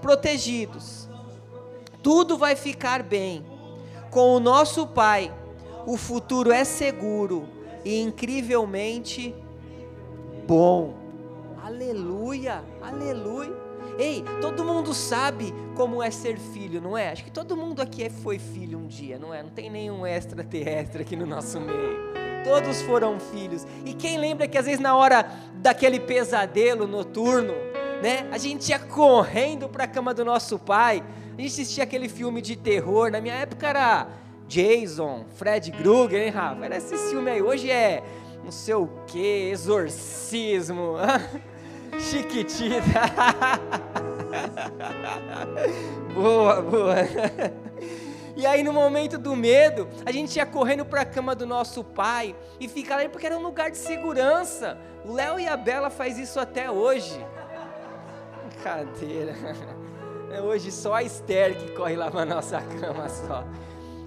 protegidos. 0.00 1.08
Tudo 2.02 2.36
vai 2.36 2.54
ficar 2.54 3.02
bem. 3.02 3.44
Com 4.10 4.36
o 4.36 4.40
nosso 4.40 4.86
Pai, 4.86 5.32
o 5.86 5.96
futuro 5.96 6.52
é 6.52 6.62
seguro 6.62 7.48
e 7.84 8.00
incrivelmente 8.00 9.34
bom. 10.46 10.94
Aleluia, 11.62 12.62
aleluia. 12.80 13.52
Ei, 13.98 14.24
todo 14.40 14.64
mundo 14.64 14.94
sabe 14.94 15.52
como 15.74 16.02
é 16.02 16.10
ser 16.10 16.38
filho, 16.38 16.80
não 16.80 16.96
é? 16.96 17.10
Acho 17.10 17.24
que 17.24 17.30
todo 17.30 17.56
mundo 17.56 17.80
aqui 17.80 18.08
foi 18.08 18.38
filho 18.38 18.78
um 18.78 18.86
dia, 18.86 19.18
não 19.18 19.32
é? 19.32 19.42
Não 19.42 19.50
tem 19.50 19.70
nenhum 19.70 20.06
extraterrestre 20.06 21.02
aqui 21.02 21.16
no 21.16 21.26
nosso 21.26 21.60
meio 21.60 22.23
todos 22.44 22.82
foram 22.82 23.18
filhos. 23.18 23.66
E 23.84 23.94
quem 23.94 24.18
lembra 24.18 24.46
que 24.46 24.58
às 24.58 24.66
vezes 24.66 24.80
na 24.80 24.94
hora 24.94 25.26
daquele 25.54 25.98
pesadelo 25.98 26.86
noturno, 26.86 27.54
né, 28.02 28.28
a 28.30 28.38
gente 28.38 28.68
ia 28.68 28.78
correndo 28.78 29.68
para 29.68 29.84
a 29.84 29.88
cama 29.88 30.12
do 30.12 30.24
nosso 30.24 30.58
pai, 30.58 31.02
a 31.36 31.40
gente 31.40 31.50
assistia 31.50 31.82
aquele 31.82 32.08
filme 32.08 32.42
de 32.42 32.54
terror, 32.54 33.10
na 33.10 33.20
minha 33.20 33.34
época 33.34 33.66
era 33.66 34.06
Jason, 34.46 35.24
Fred 35.36 35.72
Krueger, 35.72 36.22
hein, 36.22 36.28
Rafa? 36.28 36.64
Era 36.64 36.76
esse 36.76 36.96
filme 37.08 37.30
aí, 37.30 37.42
hoje 37.42 37.70
é 37.70 38.04
não 38.44 38.52
sei 38.52 38.74
o 38.74 38.86
que, 39.06 39.48
exorcismo, 39.50 40.96
chiquitita. 41.98 43.00
boa, 46.14 46.60
boa. 46.60 46.94
E 48.36 48.46
aí 48.46 48.62
no 48.62 48.72
momento 48.72 49.16
do 49.16 49.36
medo, 49.36 49.88
a 50.04 50.10
gente 50.10 50.36
ia 50.36 50.46
correndo 50.46 50.84
para 50.84 51.02
a 51.02 51.04
cama 51.04 51.34
do 51.34 51.46
nosso 51.46 51.84
pai 51.84 52.34
e 52.58 52.68
ficar 52.68 52.98
ali 52.98 53.08
porque 53.08 53.26
era 53.26 53.38
um 53.38 53.42
lugar 53.42 53.70
de 53.70 53.76
segurança. 53.76 54.76
O 55.04 55.12
Léo 55.12 55.38
e 55.38 55.46
a 55.46 55.56
Bela 55.56 55.88
faz 55.88 56.18
isso 56.18 56.40
até 56.40 56.70
hoje. 56.70 57.24
Brincadeira. 58.48 59.34
É 60.32 60.42
hoje 60.42 60.72
só 60.72 60.94
a 60.94 61.02
Esther 61.04 61.56
que 61.56 61.70
corre 61.76 61.94
lá 61.94 62.10
na 62.10 62.24
nossa 62.24 62.60
cama 62.60 63.08
só. 63.08 63.44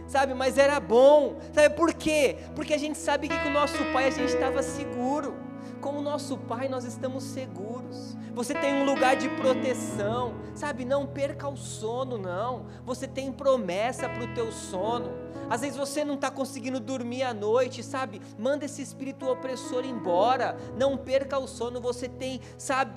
Sabe, 0.07 0.34
mas 0.34 0.57
era 0.57 0.77
bom. 0.77 1.38
Sabe 1.53 1.74
por 1.74 1.93
quê? 1.93 2.38
Porque 2.53 2.74
a 2.74 2.77
gente 2.77 2.98
sabe 2.98 3.29
que 3.29 3.39
com 3.39 3.48
o 3.48 3.53
nosso 3.53 3.77
pai 3.93 4.07
a 4.07 4.10
gente 4.10 4.34
estava 4.34 4.62
seguro 4.62 5.46
com 5.77 5.98
o 5.98 6.01
nosso 6.01 6.38
Pai 6.38 6.67
nós 6.67 6.84
estamos 6.84 7.24
seguros. 7.24 8.15
Você 8.34 8.53
tem 8.53 8.81
um 8.81 8.86
lugar 8.86 9.15
de 9.15 9.29
proteção, 9.29 10.36
sabe? 10.53 10.86
Não 10.86 11.07
perca 11.07 11.48
o 11.48 11.57
sono, 11.57 12.17
não. 12.17 12.65
Você 12.86 13.07
tem 13.07 13.31
promessa 13.31 14.07
para 14.07 14.24
o 14.24 14.34
teu 14.34 14.51
sono. 14.51 15.12
Às 15.50 15.62
vezes 15.62 15.77
você 15.77 16.03
não 16.03 16.15
está 16.15 16.29
conseguindo 16.29 16.79
dormir 16.79 17.24
à 17.24 17.34
noite, 17.34 17.81
sabe? 17.81 18.22
Manda 18.38 18.65
esse 18.65 18.81
espírito 18.81 19.25
opressor 19.27 19.86
embora. 19.86 20.57
Não 20.77 20.98
perca 20.98 21.38
o 21.38 21.48
sono. 21.48 21.79
Você 21.81 22.10
tem, 22.10 22.41
sabe, 22.57 22.93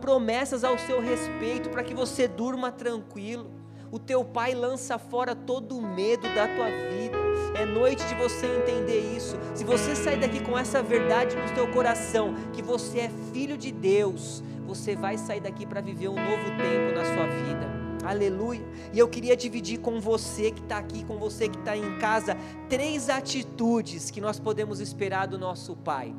promessas 0.00 0.64
ao 0.64 0.78
seu 0.78 1.00
respeito 1.00 1.68
para 1.70 1.82
que 1.82 1.94
você 1.94 2.28
durma 2.28 2.70
tranquilo. 2.70 3.50
O 3.90 3.98
teu 3.98 4.24
Pai 4.24 4.54
lança 4.54 4.98
fora 4.98 5.34
todo 5.34 5.76
o 5.76 5.82
medo 5.82 6.22
da 6.34 6.48
tua 6.48 6.70
vida. 6.90 7.23
É 7.54 7.64
noite 7.64 8.04
de 8.06 8.14
você 8.14 8.46
entender 8.46 9.00
isso. 9.16 9.36
Se 9.54 9.64
você 9.64 9.94
sair 9.94 10.18
daqui 10.18 10.40
com 10.40 10.58
essa 10.58 10.82
verdade 10.82 11.36
no 11.36 11.54
teu 11.54 11.68
coração, 11.68 12.34
que 12.52 12.62
você 12.62 13.00
é 13.00 13.10
filho 13.32 13.56
de 13.56 13.70
Deus, 13.70 14.42
você 14.66 14.96
vai 14.96 15.16
sair 15.16 15.40
daqui 15.40 15.64
para 15.64 15.80
viver 15.80 16.08
um 16.08 16.14
novo 16.14 16.44
tempo 16.56 16.94
na 16.94 17.04
sua 17.04 17.26
vida. 17.26 17.84
Aleluia. 18.04 18.64
E 18.92 18.98
eu 18.98 19.08
queria 19.08 19.36
dividir 19.36 19.78
com 19.78 20.00
você 20.00 20.50
que 20.50 20.60
está 20.60 20.78
aqui, 20.78 21.04
com 21.04 21.16
você 21.16 21.48
que 21.48 21.58
está 21.58 21.76
em 21.76 21.98
casa, 21.98 22.36
três 22.68 23.08
atitudes 23.08 24.10
que 24.10 24.20
nós 24.20 24.38
podemos 24.38 24.80
esperar 24.80 25.26
do 25.26 25.38
nosso 25.38 25.74
Pai. 25.76 26.14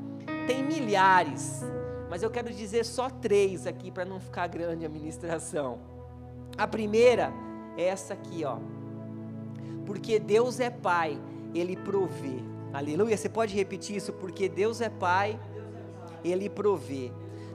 Tem 0.48 0.64
milhares, 0.64 1.64
mas 2.10 2.24
eu 2.24 2.30
quero 2.30 2.52
dizer 2.52 2.86
só 2.86 3.10
três 3.10 3.68
aqui 3.68 3.92
para 3.92 4.06
não 4.06 4.20
ficar 4.20 4.48
grande 4.48 4.86
a 4.86 4.90
ministração. 4.90 5.80
A 6.58 6.68
primeira 6.68 7.32
é 7.78 7.86
essa 7.86 8.14
aqui, 8.14 8.44
ó 8.46 8.58
porque 9.86 10.20
Deus 10.20 10.60
é 10.60 10.70
Pai, 10.70 11.20
Ele 11.54 11.76
provê. 11.76 12.40
Aleluia. 12.74 13.16
Você 13.16 13.30
pode 13.30 13.56
repetir 13.56 13.96
isso? 13.96 14.12
Porque 14.12 14.50
Deus 14.50 14.82
é 14.82 14.90
Pai, 14.90 15.40
Ele 16.24 16.50
provê. 16.50 17.12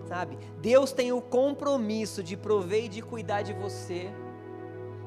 Sabe? 0.06 0.38
Deus 0.60 0.92
tem 0.92 1.12
o 1.12 1.20
compromisso 1.20 2.22
de 2.22 2.36
prover 2.36 2.84
e 2.84 2.88
de 2.88 3.02
cuidar 3.02 3.42
de 3.42 3.52
você. 3.52 4.10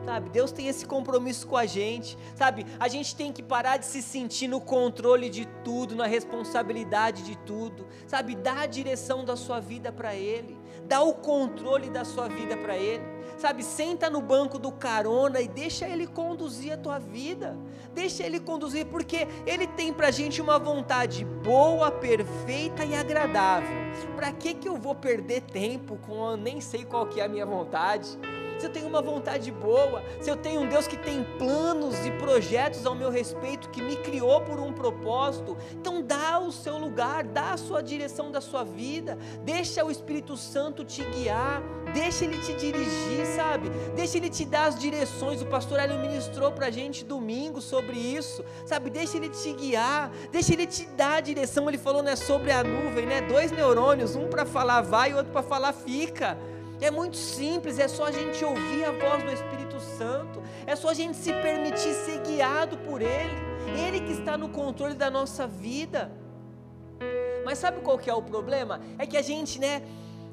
Sabe? 0.06 0.30
Deus 0.30 0.51
tem 0.51 0.68
esse 0.68 0.86
compromisso 0.86 1.48
com 1.48 1.58
a 1.58 1.65
gente. 1.65 2.18
Sabe? 2.36 2.65
A 2.80 2.88
gente 2.88 3.15
tem 3.15 3.32
que 3.32 3.42
parar 3.42 3.77
de 3.77 3.86
se 3.86 4.01
sentir 4.01 4.48
no 4.48 4.62
controle 4.62 5.30
de 5.30 5.46
tudo, 5.63 5.96
na 5.96 6.06
responsabilidade 6.06 7.24
de 7.24 7.38
tudo. 7.39 7.86
Sabe? 8.06 8.36
Dá 8.36 8.62
a 8.62 8.65
direção 8.65 9.24
da 9.24 9.36
sua 9.36 9.60
vida 9.60 9.92
para 9.92 10.15
Ele. 10.15 10.58
Dá 10.88 11.02
o 11.02 11.13
controle 11.13 11.90
da 11.90 12.04
sua 12.04 12.28
vida 12.28 12.58
para 12.58 12.78
Ele 12.78 13.13
sabe, 13.44 13.62
senta 13.62 14.10
no 14.10 14.22
banco 14.22 14.58
do 14.58 14.72
carona 14.72 15.42
e 15.42 15.50
deixa 15.50 15.86
ele 15.86 16.08
conduzir 16.08 16.72
a 16.72 16.78
tua 16.78 16.98
vida. 16.98 17.58
Deixa 17.94 18.24
ele 18.24 18.40
conduzir, 18.40 18.86
porque 18.86 19.28
ele 19.46 19.68
tem 19.68 19.92
pra 19.92 20.12
gente 20.12 20.42
uma 20.42 20.58
vontade 20.58 21.25
boa, 21.25 21.92
perfeita 21.92 22.86
e 22.86 22.96
agradável. 22.96 23.75
Para 24.16 24.32
que 24.32 24.54
que 24.54 24.68
eu 24.70 24.78
vou 24.78 24.96
perder 24.96 25.42
tempo 25.42 25.98
com 25.98 26.32
eu 26.32 26.38
nem 26.38 26.62
sei 26.62 26.86
qual 26.86 27.06
que 27.06 27.20
é 27.20 27.25
a 27.25 27.28
minha 27.28 27.46
vontade? 27.46 28.18
Se 28.60 28.65
eu 28.65 28.69
tenho 28.69 28.88
uma 28.88 29.01
vontade 29.01 29.51
boa, 29.51 30.03
se 30.22 30.29
eu 30.29 30.38
tenho 30.38 30.62
um 30.62 30.67
Deus 30.67 30.88
que 30.88 30.98
tem 30.98 31.24
planos 31.38 32.05
e 32.05 32.12
projetos 32.12 32.86
ao 32.86 32.95
meu 32.95 33.10
respeito, 33.10 33.69
que 33.69 33.81
me 33.81 33.95
criou 33.98 34.41
por 34.41 34.60
um 34.60 34.72
propósito, 34.72 35.57
então 35.74 36.01
dá 36.01 36.39
o 36.39 36.51
seu 36.51 36.77
lugar, 36.77 37.24
dá 37.24 37.51
a 37.51 37.57
sua 37.57 37.81
direção 37.81 38.31
da 38.31 38.41
sua 38.41 38.63
vida, 38.63 39.17
deixa 39.43 39.83
o 39.83 39.91
Espírito 39.91 40.38
Santo 40.38 40.83
te 40.83 41.03
guiar, 41.03 41.62
deixa 41.93 42.25
ele 42.25 42.38
te 42.39 42.53
dirigir, 42.53 43.25
sabe? 43.36 43.69
Deixa 43.95 44.17
ele 44.17 44.29
te 44.29 44.45
dar 44.45 44.65
as 44.65 44.79
direções. 44.79 45.41
O 45.41 45.45
pastor 45.45 45.79
Hélio 45.79 46.00
ministrou 46.00 46.51
para 46.51 46.67
a 46.67 46.72
gente 46.72 47.03
domingo 47.03 47.62
sobre 47.62 47.98
isso, 47.98 48.43
sabe? 48.65 48.89
Deixa 48.89 49.17
ele 49.17 49.29
te 49.29 49.53
guiar, 49.53 50.12
deixa 50.31 50.53
ele 50.53 50.65
te 50.65 50.86
dar 50.88 51.15
a 51.15 51.22
direção. 51.22 51.67
Ele 51.67 51.77
falou, 51.77 52.01
né, 52.01 52.15
sobre 52.15 52.51
a 52.51 52.63
nuvem, 52.63 53.05
né? 53.05 53.22
Dois 53.22 53.51
neurônios, 53.51 54.15
um 54.15 54.27
para 54.27 54.45
falar 54.45 54.81
vai 54.81 55.12
e 55.12 55.13
outro 55.13 55.31
para 55.31 55.43
falar 55.43 55.74
fica. 55.74 56.38
É 56.84 56.92
muito 56.92 57.16
simples, 57.16 57.80
é 57.80 57.88
só 57.88 58.08
a 58.08 58.12
gente 58.12 58.44
ouvir 58.44 58.84
a 58.84 58.92
voz 58.92 59.24
do 59.24 59.32
Espírito 59.32 59.80
Santo, 59.98 60.44
é 60.68 60.75
só 60.75 60.90
a 60.90 60.94
gente 60.94 61.16
se 61.16 61.32
permitir 61.32 61.94
ser 61.94 62.20
guiado 62.20 62.78
por 62.80 63.02
Ele, 63.02 63.40
Ele 63.74 64.02
que 64.02 64.12
está 64.12 64.38
no 64.38 64.50
controle 64.50 64.94
da 64.94 65.10
nossa 65.10 65.48
vida. 65.48 66.12
Mas 67.46 67.60
sabe 67.60 67.80
qual 67.80 67.98
que 67.98 68.10
é 68.10 68.13
o 68.13 68.22
problema? 68.22 68.82
É 69.00 69.06
que 69.06 69.16
a 69.16 69.22
gente, 69.22 69.62
né, 69.62 69.82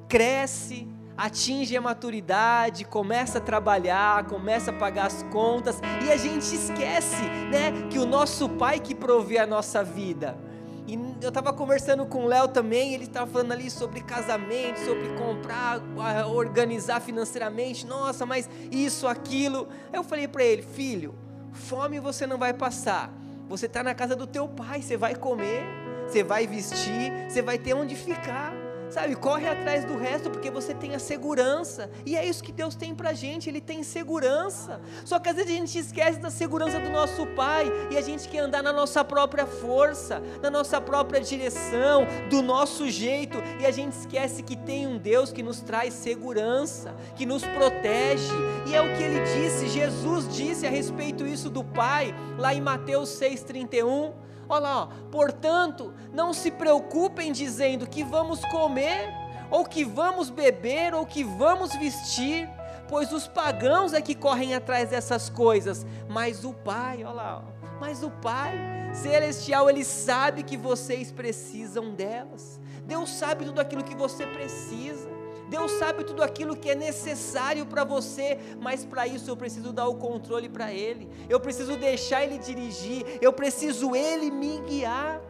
cresce, 0.09 0.88
atinge 1.16 1.76
a 1.76 1.80
maturidade, 1.80 2.85
começa 2.85 3.38
a 3.38 3.40
trabalhar, 3.40 4.26
começa 4.26 4.73
a 4.73 4.75
pagar 4.75 5.07
as 5.07 5.23
contas 5.30 5.80
e 6.04 6.11
a 6.11 6.16
gente 6.16 6.52
esquece, 6.52 7.23
né, 7.49 7.87
que 7.88 7.99
o 8.00 8.04
nosso 8.04 8.49
Pai 8.49 8.80
que 8.80 8.92
provê 8.92 9.38
a 9.38 9.47
nossa 9.47 9.85
vida 9.85 10.50
e 10.90 10.99
eu 11.23 11.28
estava 11.28 11.52
conversando 11.52 12.04
com 12.04 12.25
o 12.25 12.26
Léo 12.26 12.49
também, 12.49 12.94
ele 12.94 13.04
estava 13.04 13.30
falando 13.30 13.52
ali 13.52 13.70
sobre 13.70 14.00
casamento, 14.00 14.80
sobre 14.80 15.09
comprar, 15.11 15.80
organizar 16.26 17.00
financeiramente. 17.00 17.87
Nossa, 17.87 18.26
mas 18.26 18.50
isso, 18.73 19.06
aquilo. 19.06 19.68
Eu 19.92 20.02
falei 20.02 20.26
para 20.26 20.42
ele, 20.42 20.62
filho, 20.62 21.14
fome 21.52 22.00
você 22.00 22.26
não 22.26 22.37
vai 22.37 22.52
passar. 22.52 23.12
Você 23.49 23.66
está 23.66 23.85
na 23.85 23.94
casa 23.94 24.16
do 24.16 24.26
teu 24.26 24.49
pai, 24.49 24.82
você 24.82 24.97
vai 24.97 25.14
comer, 25.14 25.62
você 26.09 26.25
vai 26.25 26.44
vestir, 26.44 27.12
você 27.28 27.40
vai 27.40 27.56
ter 27.56 27.73
onde 27.73 27.94
ficar. 27.94 28.52
Sabe, 28.90 29.14
corre 29.14 29.49
atrás 29.49 29.85
do 29.85 29.97
resto 29.97 30.30
porque 30.30 30.50
você 30.50 30.75
tem 30.75 30.97
a 30.97 30.99
segurança. 30.99 31.88
E 32.04 32.16
é 32.16 32.25
isso 32.25 32.42
que 32.42 32.50
Deus 32.50 32.75
tem 32.75 32.92
pra 32.92 33.12
gente, 33.12 33.49
Ele 33.49 33.61
tem 33.61 33.85
segurança. 33.85 34.80
Só 35.04 35.20
que 35.20 35.28
às 35.28 35.37
vezes 35.37 35.52
a 35.52 35.54
gente 35.54 35.78
esquece 35.78 36.18
da 36.18 36.30
segurança 36.30 36.80
do 36.80 36.90
nosso 36.90 37.25
Pai 37.28 37.70
e 37.90 37.97
a 37.97 38.00
gente 38.00 38.28
quer 38.28 38.40
andar 38.40 38.62
na 38.62 38.73
nossa 38.73 39.04
própria 39.04 39.47
força, 39.47 40.20
na 40.42 40.50
nossa 40.50 40.80
própria 40.80 41.20
direção, 41.20 42.04
do 42.28 42.42
nosso 42.42 42.90
jeito, 42.90 43.38
e 43.61 43.66
a 43.66 43.70
gente 43.70 43.92
esquece 43.92 44.42
que 44.42 44.56
tem 44.56 44.87
um 44.87 44.99
Deus 44.99 45.32
que 45.32 45.42
nos 45.42 45.61
traz 45.61 45.94
segurança, 45.94 46.94
que 47.14 47.25
nos 47.25 47.44
protege. 47.44 48.32
E 48.66 48.75
é 48.75 48.80
o 48.80 48.97
que 48.97 49.02
ele 49.02 49.20
disse, 49.20 49.68
Jesus 49.68 50.28
disse 50.35 50.66
a 50.66 50.70
respeito 50.70 51.25
isso 51.25 51.49
do 51.49 51.62
Pai, 51.62 52.12
lá 52.37 52.52
em 52.52 52.61
Mateus 52.61 53.11
6,31. 53.11 54.19
Olha 54.50 54.61
lá, 54.61 54.83
ó. 54.83 54.87
portanto, 55.12 55.95
não 56.12 56.33
se 56.33 56.50
preocupem 56.50 57.30
dizendo 57.30 57.87
que 57.87 58.02
vamos 58.02 58.45
comer, 58.47 59.09
ou 59.49 59.64
que 59.64 59.85
vamos 59.85 60.28
beber, 60.28 60.92
ou 60.92 61.07
que 61.07 61.23
vamos 61.23 61.73
vestir, 61.76 62.50
pois 62.88 63.12
os 63.12 63.28
pagãos 63.28 63.92
é 63.92 64.02
que 64.02 64.12
correm 64.12 64.52
atrás 64.52 64.90
dessas 64.90 65.30
coisas, 65.30 65.87
mas 66.09 66.45
o 66.45 66.52
Pai, 66.52 67.04
olha 67.04 67.12
lá, 67.12 67.45
ó, 67.47 67.78
mas 67.78 68.02
o 68.02 68.11
Pai 68.11 68.59
Celestial, 68.92 69.71
Ele 69.71 69.85
sabe 69.85 70.42
que 70.42 70.57
vocês 70.57 71.12
precisam 71.12 71.95
delas. 71.95 72.61
Deus 72.85 73.09
sabe 73.11 73.45
tudo 73.45 73.61
aquilo 73.61 73.85
que 73.85 73.95
você 73.95 74.26
precisa. 74.26 75.09
Deus 75.50 75.73
sabe 75.73 76.04
tudo 76.04 76.23
aquilo 76.23 76.57
que 76.57 76.71
é 76.71 76.76
necessário 76.76 77.66
para 77.66 77.83
você, 77.83 78.38
mas 78.61 78.85
para 78.85 79.04
isso 79.09 79.28
eu 79.28 79.37
preciso 79.37 79.73
dar 79.73 79.88
o 79.88 79.97
controle 79.97 80.49
para 80.49 80.73
Ele, 80.73 81.09
eu 81.28 81.40
preciso 81.40 81.76
deixar 81.76 82.23
Ele 82.23 82.38
dirigir, 82.38 83.04
eu 83.21 83.33
preciso 83.33 83.97
Ele 83.97 84.30
me 84.30 84.61
guiar. 84.61 85.21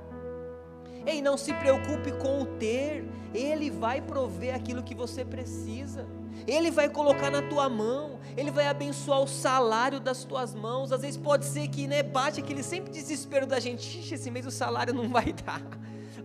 Ei, 1.06 1.22
não 1.22 1.38
se 1.38 1.54
preocupe 1.54 2.12
com 2.12 2.42
o 2.42 2.44
ter, 2.44 3.08
Ele 3.32 3.70
vai 3.70 4.02
prover 4.02 4.54
aquilo 4.54 4.82
que 4.82 4.94
você 4.94 5.24
precisa. 5.24 6.06
Ele 6.46 6.70
vai 6.70 6.90
colocar 6.90 7.30
na 7.30 7.40
tua 7.40 7.70
mão, 7.70 8.18
Ele 8.36 8.50
vai 8.50 8.66
abençoar 8.66 9.20
o 9.20 9.26
salário 9.26 9.98
das 9.98 10.22
tuas 10.24 10.54
mãos. 10.54 10.92
Às 10.92 11.00
vezes 11.00 11.16
pode 11.16 11.46
ser 11.46 11.66
que 11.68 11.86
né, 11.86 12.02
bate 12.02 12.40
aquele 12.40 12.62
sempre 12.62 12.92
desespero 12.92 13.46
da 13.46 13.58
gente, 13.58 14.12
esse 14.14 14.30
mês 14.30 14.44
o 14.44 14.50
salário 14.50 14.92
não 14.92 15.08
vai 15.08 15.32
dar. 15.44 15.62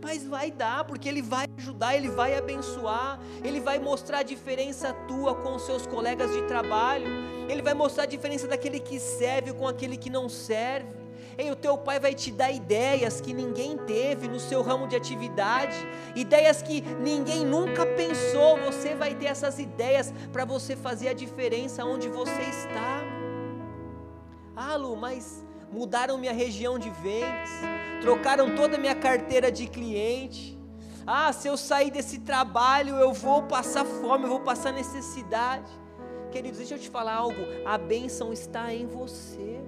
Mas 0.02 0.26
vai 0.26 0.52
dar, 0.52 0.84
porque 0.86 1.10
Ele 1.10 1.22
vai 1.22 1.46
ajudar, 1.58 1.96
Ele 1.96 2.10
vai 2.10 2.38
abençoar, 2.38 3.20
Ele 3.44 3.60
vai 3.60 3.80
mostrar 3.80 4.20
a 4.20 4.24
diferença 4.24 4.94
tua 5.08 5.36
com 5.36 5.56
os 5.56 5.64
seus 5.64 5.86
colegas 5.88 6.32
de 6.32 6.42
trabalho, 6.44 7.08
Ele 7.50 7.62
vai 7.62 7.74
mostrar 7.74 8.04
a 8.04 8.08
diferença 8.08 8.48
daquele 8.48 8.80
que 8.80 9.00
serve 9.00 9.54
com 9.54 9.68
aquele 9.68 9.98
que 9.98 10.10
não 10.10 10.30
serve. 10.30 11.06
Ei, 11.38 11.52
o 11.52 11.56
teu 11.56 11.78
pai 11.78 12.00
vai 12.00 12.14
te 12.14 12.32
dar 12.32 12.50
ideias 12.50 13.20
que 13.20 13.34
ninguém 13.34 13.78
teve 13.78 14.28
no 14.28 14.40
seu 14.40 14.62
ramo 14.62 14.88
de 14.88 14.96
atividade, 14.96 15.76
ideias 16.16 16.62
que 16.62 16.82
ninguém 16.82 17.46
nunca 17.46 17.86
pensou. 17.86 18.58
Você 18.62 18.96
vai 18.96 19.14
ter 19.16 19.26
essas 19.26 19.60
ideias 19.60 20.14
para 20.32 20.46
você 20.46 20.78
fazer 20.78 21.10
a 21.10 21.14
diferença 21.14 21.84
onde 21.84 22.08
você 22.08 22.42
está. 22.42 23.02
Ah, 24.56 24.78
Lu, 24.78 24.96
mas 24.96 25.45
mudaram 25.76 26.18
minha 26.18 26.32
região 26.32 26.80
de 26.80 26.90
vendas, 26.90 27.50
trocaram 28.02 28.56
toda 28.56 28.78
a 28.78 28.80
minha 28.80 28.96
carteira 28.96 29.52
de 29.52 29.68
cliente. 29.68 30.58
Ah, 31.06 31.32
se 31.34 31.48
eu 31.48 31.58
sair 31.58 31.92
desse 31.92 32.20
trabalho, 32.20 32.96
eu 32.96 33.12
vou 33.12 33.44
passar 33.44 33.84
fome, 33.84 34.24
eu 34.24 34.30
vou 34.30 34.40
passar 34.40 34.72
necessidade. 34.72 35.70
Queridos, 36.32 36.60
deixa 36.60 36.76
eu 36.76 36.80
te 36.80 36.90
falar 36.90 37.16
algo: 37.16 37.40
a 37.66 37.78
bênção 37.78 38.32
está 38.32 38.74
em 38.74 38.88
você. 38.88 39.60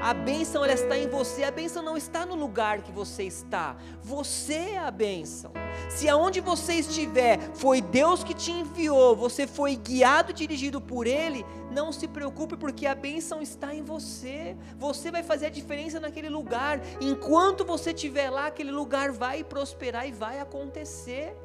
A 0.00 0.14
bênção 0.14 0.62
ela 0.64 0.74
está 0.74 0.96
em 0.96 1.08
você, 1.08 1.42
a 1.42 1.50
bênção 1.50 1.82
não 1.82 1.96
está 1.96 2.24
no 2.24 2.36
lugar 2.36 2.82
que 2.82 2.92
você 2.92 3.24
está. 3.24 3.76
Você 4.00 4.54
é 4.54 4.78
a 4.78 4.92
bênção. 4.92 5.50
Se 5.88 6.08
aonde 6.08 6.40
você 6.40 6.74
estiver 6.74 7.40
foi 7.54 7.80
Deus 7.80 8.22
que 8.22 8.32
te 8.32 8.52
enviou, 8.52 9.16
você 9.16 9.44
foi 9.44 9.74
guiado 9.74 10.30
e 10.30 10.34
dirigido 10.34 10.80
por 10.80 11.06
Ele, 11.06 11.44
não 11.72 11.90
se 11.90 12.06
preocupe 12.06 12.56
porque 12.56 12.86
a 12.86 12.94
bênção 12.94 13.42
está 13.42 13.74
em 13.74 13.82
você. 13.82 14.56
Você 14.78 15.10
vai 15.10 15.24
fazer 15.24 15.46
a 15.46 15.50
diferença 15.50 15.98
naquele 15.98 16.28
lugar. 16.28 16.80
Enquanto 17.00 17.64
você 17.64 17.90
estiver 17.90 18.30
lá, 18.30 18.46
aquele 18.46 18.70
lugar 18.70 19.10
vai 19.10 19.42
prosperar 19.42 20.06
e 20.06 20.12
vai 20.12 20.38
acontecer. 20.38 21.36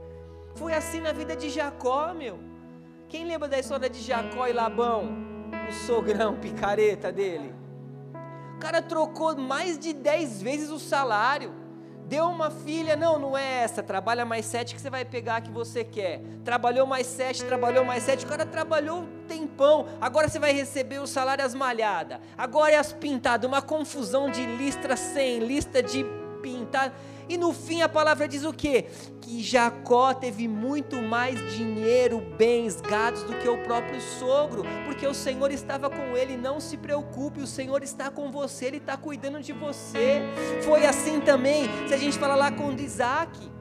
Foi 0.56 0.74
assim 0.74 1.02
na 1.02 1.12
vida 1.12 1.36
de 1.36 1.50
Jacó, 1.50 2.14
meu. 2.14 2.40
Quem 3.10 3.26
lembra 3.26 3.48
da 3.48 3.58
história 3.58 3.90
de 3.90 4.00
Jacó 4.00 4.46
e 4.46 4.54
Labão? 4.54 5.12
O 5.68 5.74
sogrão 5.74 6.36
picareta 6.36 7.12
dele 7.12 7.63
cara 8.64 8.82
trocou 8.82 9.36
mais 9.36 9.78
de 9.78 9.92
10 9.92 10.42
vezes 10.42 10.70
o 10.70 10.80
salário. 10.80 11.54
Deu 12.08 12.26
uma 12.26 12.50
filha, 12.50 12.96
não, 12.96 13.18
não 13.18 13.38
é 13.38 13.64
essa, 13.64 13.82
trabalha 13.82 14.26
mais 14.26 14.46
sete 14.46 14.76
que 14.76 14.82
você 14.82 14.90
vai 14.90 15.06
pegar 15.06 15.38
a 15.38 15.42
que 15.42 15.50
você 15.50 15.84
quer. 15.84 16.22
Trabalhou 16.44 16.86
mais 16.86 17.08
sete, 17.08 17.44
trabalhou 17.44 17.84
mais 17.86 18.04
sete, 18.04 18.26
o 18.26 18.28
cara 18.28 18.46
trabalhou 18.46 19.00
um 19.00 19.08
tempão, 19.28 19.88
agora 20.02 20.28
você 20.28 20.38
vai 20.38 20.52
receber 20.54 21.00
o 21.00 21.08
salário 21.08 21.44
as 21.46 21.56
malhadas. 21.56 22.20
Agora 22.38 22.74
é 22.74 22.78
as 22.78 22.92
pintadas, 22.92 23.48
uma 23.48 23.62
confusão 23.62 24.30
de 24.30 24.46
listra 24.46 24.98
sem, 24.98 25.40
lista 25.40 25.82
de 25.82 26.06
pintar. 26.42 26.94
E 27.30 27.38
no 27.38 27.54
fim 27.54 27.82
a 27.82 27.90
palavra 27.90 28.28
diz 28.28 28.44
o 28.44 28.54
quê? 28.54 28.88
Que 29.22 29.42
Jacó 29.42 30.14
teve 30.14 30.48
muito 30.48 31.02
mais 31.02 31.40
dinheiro, 31.56 32.20
bens, 32.38 32.82
gados 32.82 33.24
do 33.24 33.34
que 33.38 33.48
o 33.48 33.64
próprio 33.64 34.00
sogro, 34.02 34.64
porque 34.86 35.08
o 35.08 35.14
Senhor 35.14 35.52
estava 35.52 35.90
com 35.90 36.16
ele. 36.18 36.36
Não 36.36 36.60
se 36.60 36.78
preocupe, 36.78 37.42
o 37.42 37.48
Senhor 37.48 37.84
está 37.84 38.10
com 38.10 38.32
você, 38.32 38.66
Ele 38.66 38.78
está 38.78 38.98
cuidando 38.98 39.42
de 39.42 39.54
você. 39.54 40.22
Foi 40.64 40.86
assim 40.86 41.20
também, 41.22 41.66
se 41.88 41.94
a 41.94 41.98
gente 41.98 42.18
falar 42.18 42.36
lá 42.36 42.52
com 42.52 42.72
Isaac. 42.74 43.54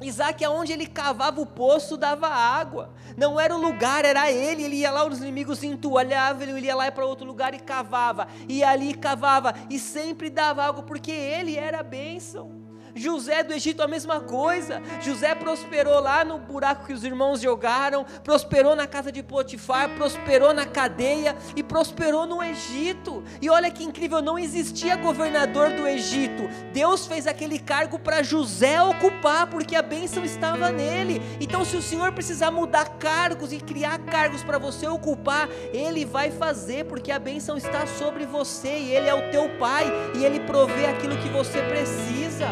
Isaac, 0.00 0.44
aonde 0.44 0.72
ele 0.72 0.86
cavava 0.86 1.40
o 1.40 1.46
poço, 1.46 1.96
dava 1.96 2.28
água. 2.28 2.90
Não 3.16 3.38
era 3.38 3.54
o 3.54 3.60
lugar, 3.60 4.04
era 4.04 4.30
ele. 4.30 4.62
Ele 4.62 4.76
ia 4.76 4.90
lá, 4.92 5.04
os 5.04 5.18
inimigos 5.18 5.64
entoalhavam, 5.64 6.42
ele 6.42 6.66
ia 6.66 6.76
lá 6.76 6.90
para 6.92 7.04
outro 7.04 7.26
lugar 7.26 7.52
e 7.52 7.58
cavava. 7.58 8.28
E 8.48 8.62
ali 8.62 8.94
cavava, 8.94 9.54
e 9.68 9.78
sempre 9.78 10.30
dava 10.30 10.64
água, 10.64 10.84
porque 10.84 11.10
ele 11.10 11.56
era 11.56 11.80
a 11.80 11.82
bênção. 11.82 12.57
José 12.94 13.42
do 13.42 13.52
Egito, 13.52 13.82
a 13.82 13.88
mesma 13.88 14.20
coisa. 14.20 14.82
José 15.00 15.34
prosperou 15.34 16.00
lá 16.00 16.24
no 16.24 16.38
buraco 16.38 16.86
que 16.86 16.92
os 16.92 17.04
irmãos 17.04 17.40
jogaram, 17.40 18.04
prosperou 18.24 18.74
na 18.74 18.86
casa 18.86 19.10
de 19.12 19.22
Potifar, 19.22 19.90
prosperou 19.90 20.52
na 20.52 20.66
cadeia 20.66 21.36
e 21.54 21.62
prosperou 21.62 22.26
no 22.26 22.42
Egito. 22.42 23.22
E 23.40 23.50
olha 23.50 23.70
que 23.70 23.84
incrível, 23.84 24.22
não 24.22 24.38
existia 24.38 24.96
governador 24.96 25.70
do 25.70 25.86
Egito. 25.86 26.48
Deus 26.72 27.06
fez 27.06 27.26
aquele 27.26 27.58
cargo 27.58 27.98
para 27.98 28.22
José 28.22 28.80
ocupar, 28.82 29.46
porque 29.48 29.76
a 29.76 29.82
bênção 29.82 30.24
estava 30.24 30.70
nele. 30.70 31.20
Então, 31.40 31.64
se 31.64 31.76
o 31.76 31.82
Senhor 31.82 32.12
precisar 32.12 32.50
mudar 32.50 32.98
cargos 32.98 33.52
e 33.52 33.58
criar 33.58 33.98
cargos 33.98 34.42
para 34.42 34.58
você 34.58 34.86
ocupar, 34.86 35.48
Ele 35.72 36.04
vai 36.04 36.30
fazer, 36.30 36.84
porque 36.84 37.10
a 37.10 37.18
bênção 37.18 37.56
está 37.56 37.86
sobre 37.86 38.26
você 38.26 38.68
e 38.68 38.94
Ele 38.94 39.08
é 39.08 39.14
o 39.14 39.30
teu 39.30 39.48
Pai 39.58 39.86
e 40.14 40.24
Ele 40.24 40.40
provê 40.40 40.86
aquilo 40.86 41.16
que 41.18 41.28
você 41.28 41.62
precisa. 41.62 42.46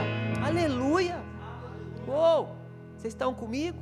Aleluia! 0.46 1.20
Uou! 2.06 2.48
Vocês 2.96 3.12
estão 3.12 3.35
comigo? 3.35 3.76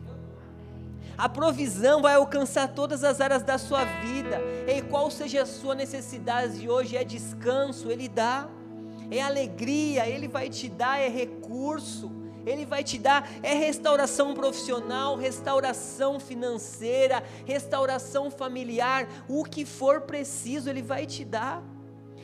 A 1.16 1.28
provisão 1.28 2.00
vai 2.00 2.14
alcançar 2.14 2.68
todas 2.68 3.04
as 3.04 3.20
áreas 3.20 3.42
da 3.42 3.58
sua 3.58 3.84
vida. 3.84 4.40
E 4.66 4.80
qual 4.80 5.10
seja 5.10 5.42
a 5.42 5.46
sua 5.46 5.74
necessidade 5.74 6.60
de 6.60 6.66
hoje, 6.66 6.96
é 6.96 7.04
descanso, 7.04 7.90
Ele 7.90 8.08
dá. 8.08 8.48
É 9.10 9.20
alegria, 9.20 10.08
Ele 10.08 10.26
vai 10.26 10.48
te 10.48 10.70
dar, 10.70 10.98
é 10.98 11.06
recurso. 11.06 12.10
Ele 12.46 12.64
vai 12.64 12.82
te 12.82 12.98
dar 12.98 13.28
é 13.42 13.52
restauração 13.52 14.32
profissional, 14.32 15.16
restauração 15.16 16.18
financeira, 16.18 17.22
restauração 17.44 18.30
familiar, 18.30 19.06
o 19.28 19.44
que 19.44 19.66
for 19.66 20.00
preciso, 20.00 20.70
Ele 20.70 20.80
vai 20.80 21.04
te 21.04 21.26
dar. 21.26 21.62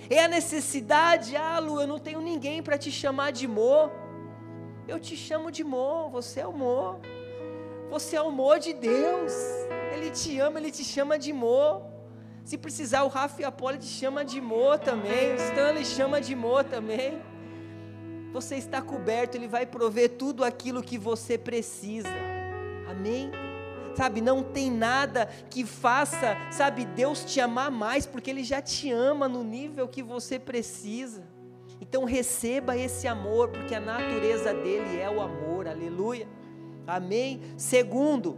É 0.08 0.24
a 0.24 0.28
necessidade, 0.28 1.36
ah, 1.36 1.58
Lu, 1.58 1.78
eu 1.78 1.86
não 1.86 1.98
tenho 1.98 2.22
ninguém 2.22 2.62
para 2.62 2.78
te 2.78 2.90
chamar 2.90 3.32
de 3.32 3.46
Mo. 3.46 3.99
Eu 4.90 4.98
te 4.98 5.16
chamo 5.16 5.52
de 5.52 5.62
Mo, 5.62 6.08
você 6.10 6.40
é 6.40 6.46
o 6.48 6.52
Mo. 6.52 6.98
Você 7.90 8.16
é 8.16 8.20
o 8.20 8.32
Mo 8.32 8.58
de 8.58 8.72
Deus. 8.72 9.32
Ele 9.92 10.10
te 10.10 10.36
ama, 10.40 10.58
ele 10.58 10.72
te 10.72 10.82
chama 10.82 11.16
de 11.16 11.32
Mo. 11.32 11.82
Se 12.44 12.58
precisar, 12.58 13.04
o 13.04 13.08
Rafa 13.08 13.40
e 13.40 13.44
a 13.44 13.52
Poli 13.52 13.78
te 13.78 13.86
chama 13.86 14.24
de 14.24 14.40
Mo 14.40 14.76
também. 14.76 15.34
O 15.34 15.36
Stanley 15.36 15.84
chama 15.84 16.20
de 16.20 16.34
Mo 16.34 16.64
também. 16.64 17.22
Você 18.32 18.56
está 18.56 18.82
coberto, 18.82 19.36
ele 19.36 19.46
vai 19.46 19.64
prover 19.64 20.16
tudo 20.18 20.42
aquilo 20.42 20.82
que 20.82 20.98
você 20.98 21.38
precisa. 21.38 22.08
Amém? 22.90 23.30
Sabe, 23.94 24.20
não 24.20 24.42
tem 24.42 24.72
nada 24.72 25.26
que 25.48 25.64
faça, 25.64 26.36
sabe, 26.50 26.84
Deus 26.84 27.24
te 27.24 27.40
amar 27.40 27.70
mais, 27.70 28.06
porque 28.06 28.30
Ele 28.30 28.42
já 28.42 28.60
te 28.60 28.90
ama 28.90 29.28
no 29.28 29.44
nível 29.44 29.86
que 29.86 30.02
você 30.02 30.36
precisa. 30.36 31.29
Então 31.80 32.04
receba 32.04 32.76
esse 32.76 33.08
amor, 33.08 33.48
porque 33.48 33.74
a 33.74 33.80
natureza 33.80 34.52
dele 34.52 34.98
é 35.00 35.08
o 35.08 35.20
amor, 35.20 35.66
aleluia. 35.66 36.28
Amém? 36.86 37.40
Segundo, 37.56 38.36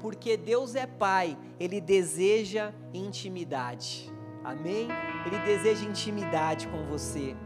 porque 0.00 0.36
Deus 0.36 0.74
é 0.74 0.86
Pai, 0.86 1.38
Ele 1.58 1.80
deseja 1.80 2.72
intimidade. 2.92 4.12
Amém? 4.44 4.88
Ele 5.24 5.38
deseja 5.38 5.88
intimidade 5.88 6.66
com 6.68 6.84
você. 6.86 7.36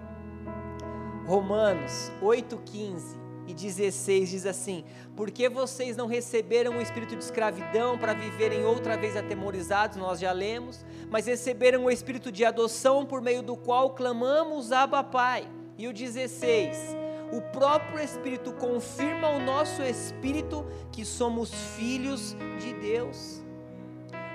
Romanos 1.27 2.11
8,15 2.23 3.25
e 3.46 3.54
16 3.54 4.30
diz 4.30 4.46
assim: 4.46 4.85
Porque 5.14 5.48
vocês 5.48 5.96
não 5.96 6.06
receberam 6.06 6.76
o 6.76 6.80
espírito 6.82 7.16
de 7.16 7.22
escravidão 7.22 7.96
para 7.96 8.12
viverem 8.12 8.64
outra 8.64 8.96
vez 8.96 9.16
atemorizados, 9.16 9.96
nós 9.96 10.18
já 10.18 10.32
lemos, 10.32 10.85
mas 11.09 11.26
receberam 11.26 11.85
o 11.85 11.90
espírito 11.90 12.32
de 12.32 12.44
adoção 12.44 13.06
por 13.06 13.20
meio 13.20 13.42
do 13.42 13.56
qual 13.56 13.90
clamamos 13.90 14.72
Abba 14.72 15.04
Pai. 15.04 15.48
E 15.78 15.87
o 15.87 15.92
16: 15.92 16.96
O 17.32 17.40
próprio 17.52 18.02
Espírito 18.02 18.52
confirma 18.52 19.28
ao 19.28 19.40
nosso 19.40 19.82
espírito 19.82 20.66
que 20.90 21.04
somos 21.04 21.50
filhos 21.76 22.37
de 22.59 22.72
Deus. 22.74 23.44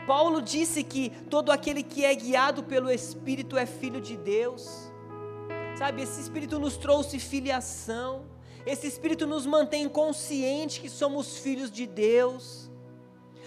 Paulo 0.07 0.41
disse 0.41 0.83
que 0.83 1.09
todo 1.29 1.51
aquele 1.51 1.83
que 1.83 2.03
é 2.03 2.13
guiado 2.13 2.63
pelo 2.63 2.89
Espírito 2.89 3.57
é 3.57 3.65
filho 3.65 4.01
de 4.01 4.17
Deus. 4.17 4.91
Sabe, 5.77 6.01
esse 6.01 6.19
Espírito 6.21 6.59
nos 6.59 6.77
trouxe 6.77 7.17
filiação. 7.19 8.25
Esse 8.65 8.87
Espírito 8.87 9.25
nos 9.25 9.45
mantém 9.45 9.87
consciente 9.89 10.81
que 10.81 10.89
somos 10.89 11.37
filhos 11.37 11.71
de 11.71 11.87
Deus. 11.87 12.69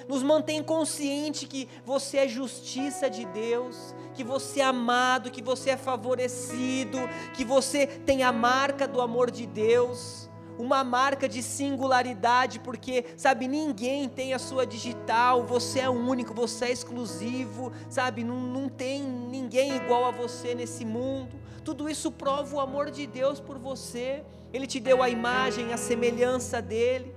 Nos 0.08 0.22
mantém 0.22 0.62
consciente 0.62 1.46
que 1.46 1.68
você 1.84 2.18
é 2.18 2.28
justiça 2.28 3.08
de 3.08 3.24
Deus, 3.24 3.94
que 4.14 4.22
você 4.22 4.60
é 4.60 4.64
amado, 4.64 5.30
que 5.30 5.42
você 5.42 5.70
é 5.70 5.76
favorecido, 5.76 6.98
que 7.32 7.44
você 7.44 7.86
tem 7.86 8.22
a 8.22 8.30
marca 8.30 8.86
do 8.86 9.00
amor 9.00 9.30
de 9.30 9.46
Deus 9.46 10.28
uma 10.58 10.84
marca 10.84 11.28
de 11.28 11.42
singularidade, 11.42 12.60
porque, 12.60 13.04
sabe, 13.16 13.48
ninguém 13.48 14.08
tem 14.08 14.34
a 14.34 14.38
sua 14.38 14.66
digital, 14.66 15.44
você 15.44 15.80
é 15.80 15.90
único, 15.90 16.32
você 16.34 16.66
é 16.66 16.72
exclusivo, 16.72 17.72
sabe, 17.88 18.22
não, 18.22 18.36
não 18.36 18.68
tem 18.68 19.02
ninguém 19.02 19.74
igual 19.76 20.04
a 20.04 20.10
você 20.10 20.54
nesse 20.54 20.84
mundo. 20.84 21.36
Tudo 21.64 21.88
isso 21.88 22.12
prova 22.12 22.56
o 22.56 22.60
amor 22.60 22.90
de 22.90 23.06
Deus 23.06 23.40
por 23.40 23.58
você, 23.58 24.22
Ele 24.54 24.68
te 24.68 24.78
deu 24.78 25.02
a 25.02 25.10
imagem, 25.10 25.72
a 25.72 25.76
semelhança 25.76 26.62
dEle. 26.62 27.12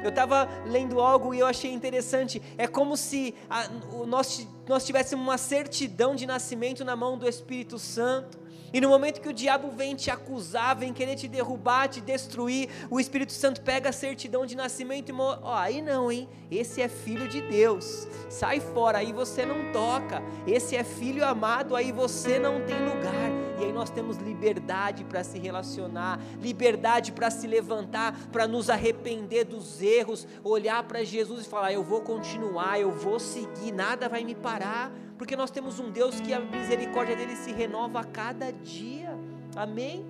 Eu 0.00 0.10
estava 0.10 0.48
lendo 0.64 1.00
algo 1.00 1.34
e 1.34 1.40
eu 1.40 1.46
achei 1.46 1.72
interessante. 1.72 2.40
É 2.56 2.68
como 2.68 2.96
se 2.96 3.34
a, 3.50 3.68
nós, 4.06 4.46
nós 4.68 4.86
tivéssemos 4.86 5.26
uma 5.26 5.38
certidão 5.38 6.14
de 6.14 6.24
nascimento 6.24 6.84
na 6.84 6.94
mão 6.94 7.18
do 7.18 7.28
Espírito 7.28 7.80
Santo. 7.80 8.38
E 8.72 8.80
no 8.80 8.88
momento 8.88 9.20
que 9.20 9.28
o 9.28 9.32
diabo 9.32 9.72
vem 9.72 9.96
te 9.96 10.08
acusar, 10.08 10.76
vem 10.76 10.92
querer 10.92 11.16
te 11.16 11.26
derrubar, 11.26 11.88
te 11.88 12.00
destruir, 12.00 12.68
o 12.90 13.00
Espírito 13.00 13.32
Santo 13.32 13.60
pega 13.60 13.88
a 13.88 13.92
certidão 13.92 14.46
de 14.46 14.54
nascimento 14.54 15.10
e 15.10 15.14
ó, 15.18 15.40
aí 15.54 15.82
não, 15.82 16.12
hein? 16.12 16.28
Esse 16.48 16.80
é 16.80 16.88
filho 16.88 17.26
de 17.26 17.40
Deus. 17.40 18.06
Sai 18.30 18.60
fora, 18.60 18.98
aí 18.98 19.12
você 19.12 19.44
não 19.44 19.72
toca. 19.72 20.22
Esse 20.46 20.76
é 20.76 20.84
filho 20.84 21.24
amado, 21.24 21.74
aí 21.74 21.90
você 21.90 22.38
não 22.38 22.64
tem 22.64 22.78
lugar. 22.84 23.45
E 23.58 23.64
aí 23.64 23.72
nós 23.72 23.90
temos 23.90 24.16
liberdade 24.18 25.04
para 25.04 25.24
se 25.24 25.38
relacionar, 25.38 26.20
liberdade 26.40 27.12
para 27.12 27.30
se 27.30 27.46
levantar, 27.46 28.16
para 28.32 28.46
nos 28.46 28.68
arrepender 28.68 29.44
dos 29.44 29.80
erros, 29.80 30.26
olhar 30.44 30.82
para 30.84 31.04
Jesus 31.04 31.46
e 31.46 31.48
falar: 31.48 31.72
"Eu 31.72 31.82
vou 31.82 32.00
continuar, 32.00 32.78
eu 32.78 32.90
vou 32.90 33.18
seguir, 33.18 33.72
nada 33.72 34.08
vai 34.08 34.24
me 34.24 34.34
parar" 34.34 34.92
porque 35.16 35.34
nós 35.34 35.50
temos 35.50 35.80
um 35.80 35.90
Deus 35.90 36.20
que 36.20 36.32
a 36.32 36.40
misericórdia 36.40 37.16
dele 37.16 37.36
se 37.36 37.52
renova 37.52 38.00
a 38.00 38.04
cada 38.04 38.52
dia. 38.52 39.16
Amém? 39.54 40.04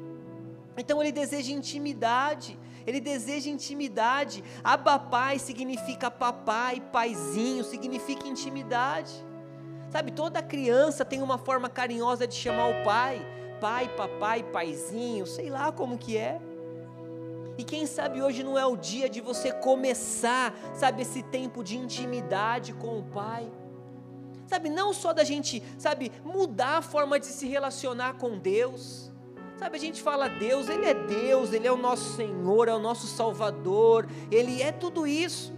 Então 0.77 1.01
ele 1.01 1.13
deseja 1.13 1.53
intimidade. 1.53 2.59
Ele 2.87 3.01
deseja 3.01 3.51
intimidade. 3.51 4.43
Abba 4.63 4.99
pai 4.99 5.39
significa 5.39 6.11
papai, 6.11 6.81
paizinho, 6.93 7.65
significa 7.65 8.27
intimidade. 8.27 9.13
Sabe, 9.97 10.13
toda 10.13 10.43
criança 10.43 11.07
tem 11.07 11.23
uma 11.23 11.39
forma 11.39 11.71
carinhosa 11.71 12.27
de 12.27 12.35
chamar 12.35 12.67
o 12.69 12.85
pai. 12.85 13.27
Pai, 13.59 13.89
papai, 13.97 14.43
paizinho, 14.43 15.25
sei 15.25 15.49
lá 15.49 15.73
como 15.73 15.97
que 15.97 16.19
é. 16.19 16.39
E 17.57 17.65
quem 17.65 17.87
sabe 17.87 18.21
hoje 18.21 18.43
não 18.43 18.59
é 18.59 18.67
o 18.67 18.77
dia 18.77 19.09
de 19.09 19.23
você 19.23 19.53
começar, 19.53 20.55
sabe, 20.75 21.01
esse 21.01 21.23
tempo 21.23 21.65
de 21.65 21.79
intimidade 21.79 22.75
com 22.75 22.99
o 22.99 23.05
pai. 23.05 23.51
Sabe, 24.47 24.69
não 24.69 24.93
só 24.93 25.15
da 25.15 25.25
gente, 25.25 25.63
sabe, 25.79 26.13
mudar 26.23 26.77
a 26.77 26.83
forma 26.83 27.19
de 27.19 27.25
se 27.25 27.47
relacionar 27.47 28.19
com 28.19 28.39
Deus. 28.39 29.11
Sabe, 29.57 29.79
a 29.79 29.81
gente 29.81 30.03
fala 30.03 30.29
Deus, 30.29 30.69
Ele 30.69 30.85
é 30.85 30.93
Deus, 30.93 31.55
Ele 31.55 31.67
é 31.67 31.73
o 31.73 31.79
nosso 31.79 32.17
Senhor, 32.17 32.69
é 32.69 32.75
o 32.75 32.79
nosso 32.79 33.07
Salvador, 33.07 34.07
Ele 34.31 34.61
é 34.61 34.73
tudo 34.73 35.07
isso, 35.07 35.55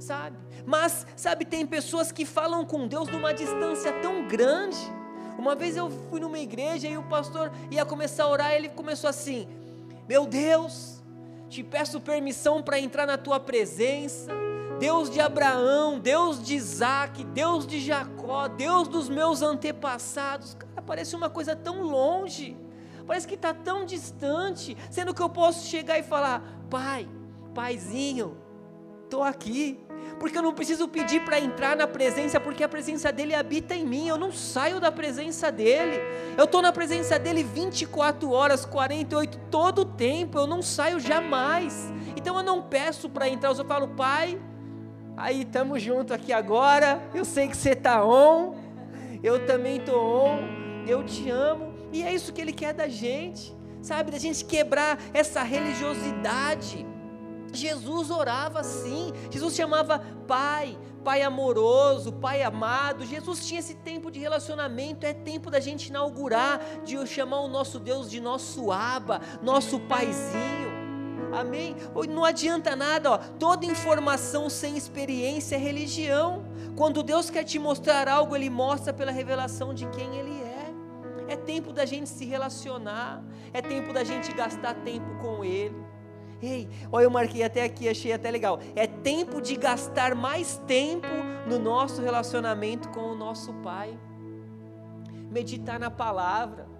sabe? 0.00 0.36
Mas, 0.66 1.06
sabe, 1.16 1.44
tem 1.44 1.66
pessoas 1.66 2.10
que 2.10 2.24
falam 2.24 2.64
com 2.64 2.88
Deus 2.88 3.08
numa 3.08 3.32
distância 3.32 3.92
tão 4.00 4.26
grande. 4.26 4.78
Uma 5.38 5.54
vez 5.54 5.76
eu 5.76 5.90
fui 6.10 6.20
numa 6.20 6.38
igreja 6.38 6.88
e 6.88 6.96
o 6.98 7.02
pastor 7.04 7.52
ia 7.70 7.84
começar 7.84 8.24
a 8.24 8.28
orar, 8.28 8.52
ele 8.52 8.68
começou 8.68 9.08
assim: 9.08 9.48
Meu 10.08 10.26
Deus, 10.26 11.02
te 11.48 11.62
peço 11.62 12.00
permissão 12.00 12.62
para 12.62 12.78
entrar 12.78 13.06
na 13.06 13.16
tua 13.16 13.40
presença 13.40 14.30
Deus 14.80 15.10
de 15.10 15.20
Abraão, 15.20 15.98
Deus 15.98 16.42
de 16.42 16.54
Isaac, 16.54 17.22
Deus 17.22 17.66
de 17.66 17.78
Jacó, 17.78 18.48
Deus 18.48 18.88
dos 18.88 19.10
meus 19.10 19.42
antepassados. 19.42 20.54
Cara, 20.54 20.80
parece 20.80 21.14
uma 21.14 21.28
coisa 21.28 21.54
tão 21.54 21.82
longe, 21.82 22.56
parece 23.06 23.28
que 23.28 23.34
está 23.34 23.52
tão 23.52 23.84
distante, 23.84 24.74
sendo 24.90 25.12
que 25.12 25.20
eu 25.20 25.28
posso 25.28 25.66
chegar 25.66 25.98
e 25.98 26.02
falar: 26.02 26.42
Pai, 26.70 27.06
Paizinho, 27.54 28.38
estou 29.04 29.22
aqui, 29.22 29.78
porque 30.18 30.36
eu 30.36 30.42
não 30.42 30.52
preciso 30.52 30.86
pedir 30.88 31.24
para 31.24 31.40
entrar 31.40 31.76
na 31.76 31.86
presença, 31.86 32.38
porque 32.38 32.62
a 32.62 32.68
presença 32.68 33.10
dele 33.10 33.34
habita 33.34 33.74
em 33.74 33.86
mim, 33.86 34.08
eu 34.08 34.18
não 34.18 34.32
saio 34.32 34.80
da 34.80 34.92
presença 34.92 35.50
dele, 35.50 36.00
eu 36.36 36.44
estou 36.44 36.60
na 36.60 36.72
presença 36.72 37.18
dele 37.18 37.42
24 37.42 38.30
horas, 38.30 38.64
48, 38.64 39.38
todo 39.50 39.80
o 39.80 39.84
tempo, 39.84 40.38
eu 40.38 40.46
não 40.46 40.62
saio 40.62 41.00
jamais, 41.00 41.92
então 42.16 42.36
eu 42.36 42.42
não 42.42 42.62
peço 42.62 43.08
para 43.08 43.28
entrar, 43.28 43.50
eu 43.50 43.54
só 43.54 43.64
falo, 43.64 43.88
Pai, 43.88 44.38
Aí 45.20 45.42
estamos 45.42 45.82
junto 45.82 46.14
aqui 46.14 46.32
agora. 46.32 46.98
Eu 47.14 47.26
sei 47.26 47.46
que 47.46 47.54
você 47.54 47.72
está 47.72 48.02
on. 48.02 48.54
Eu 49.22 49.44
também 49.44 49.76
estou 49.76 50.26
on. 50.26 50.38
Eu 50.86 51.04
te 51.04 51.28
amo. 51.28 51.74
E 51.92 52.02
é 52.02 52.14
isso 52.14 52.32
que 52.32 52.40
Ele 52.40 52.54
quer 52.54 52.72
da 52.72 52.88
gente, 52.88 53.54
sabe? 53.82 54.10
Da 54.10 54.18
gente 54.18 54.42
quebrar 54.46 54.98
essa 55.12 55.42
religiosidade. 55.42 56.86
Jesus 57.52 58.10
orava 58.10 58.60
assim. 58.60 59.12
Jesus 59.30 59.54
chamava 59.54 59.98
Pai, 60.26 60.78
Pai 61.04 61.22
amoroso, 61.22 62.12
Pai 62.12 62.42
amado. 62.42 63.04
Jesus 63.04 63.46
tinha 63.46 63.60
esse 63.60 63.74
tempo 63.74 64.10
de 64.10 64.18
relacionamento. 64.18 65.06
É 65.06 65.12
tempo 65.12 65.50
da 65.50 65.60
gente 65.60 65.88
inaugurar, 65.88 66.60
de 66.84 67.06
chamar 67.06 67.40
o 67.40 67.48
nosso 67.48 67.78
Deus 67.78 68.10
de 68.10 68.20
nosso 68.20 68.70
Aba, 68.70 69.20
nosso 69.42 69.80
Paizinho. 69.80 70.70
Amém? 71.32 71.76
Não 72.08 72.24
adianta 72.24 72.74
nada, 72.74 73.12
ó. 73.12 73.18
toda 73.18 73.64
informação 73.64 74.50
sem 74.50 74.76
experiência 74.76 75.54
é 75.54 75.58
religião. 75.58 76.44
Quando 76.76 77.02
Deus 77.02 77.30
quer 77.30 77.44
te 77.44 77.58
mostrar 77.58 78.08
algo, 78.08 78.34
Ele 78.34 78.50
mostra 78.50 78.92
pela 78.92 79.12
revelação 79.12 79.72
de 79.72 79.86
quem 79.88 80.16
Ele 80.16 80.42
é. 80.42 80.72
É 81.28 81.36
tempo 81.36 81.72
da 81.72 81.86
gente 81.86 82.08
se 82.08 82.24
relacionar, 82.24 83.22
é 83.52 83.62
tempo 83.62 83.92
da 83.92 84.02
gente 84.02 84.32
gastar 84.32 84.74
tempo 84.74 85.18
com 85.20 85.44
Ele. 85.44 85.89
Ei, 86.42 86.68
olha, 86.90 87.04
eu 87.04 87.10
marquei 87.10 87.42
até 87.42 87.64
aqui, 87.64 87.88
achei 87.88 88.12
até 88.12 88.30
legal. 88.30 88.60
É 88.74 88.86
tempo 88.86 89.40
de 89.40 89.56
gastar 89.56 90.14
mais 90.14 90.56
tempo 90.66 91.08
no 91.46 91.58
nosso 91.58 92.00
relacionamento 92.00 92.88
com 92.90 93.00
o 93.00 93.14
nosso 93.14 93.52
Pai. 93.54 93.98
Meditar 95.30 95.78
na 95.78 95.90
palavra 95.90 96.70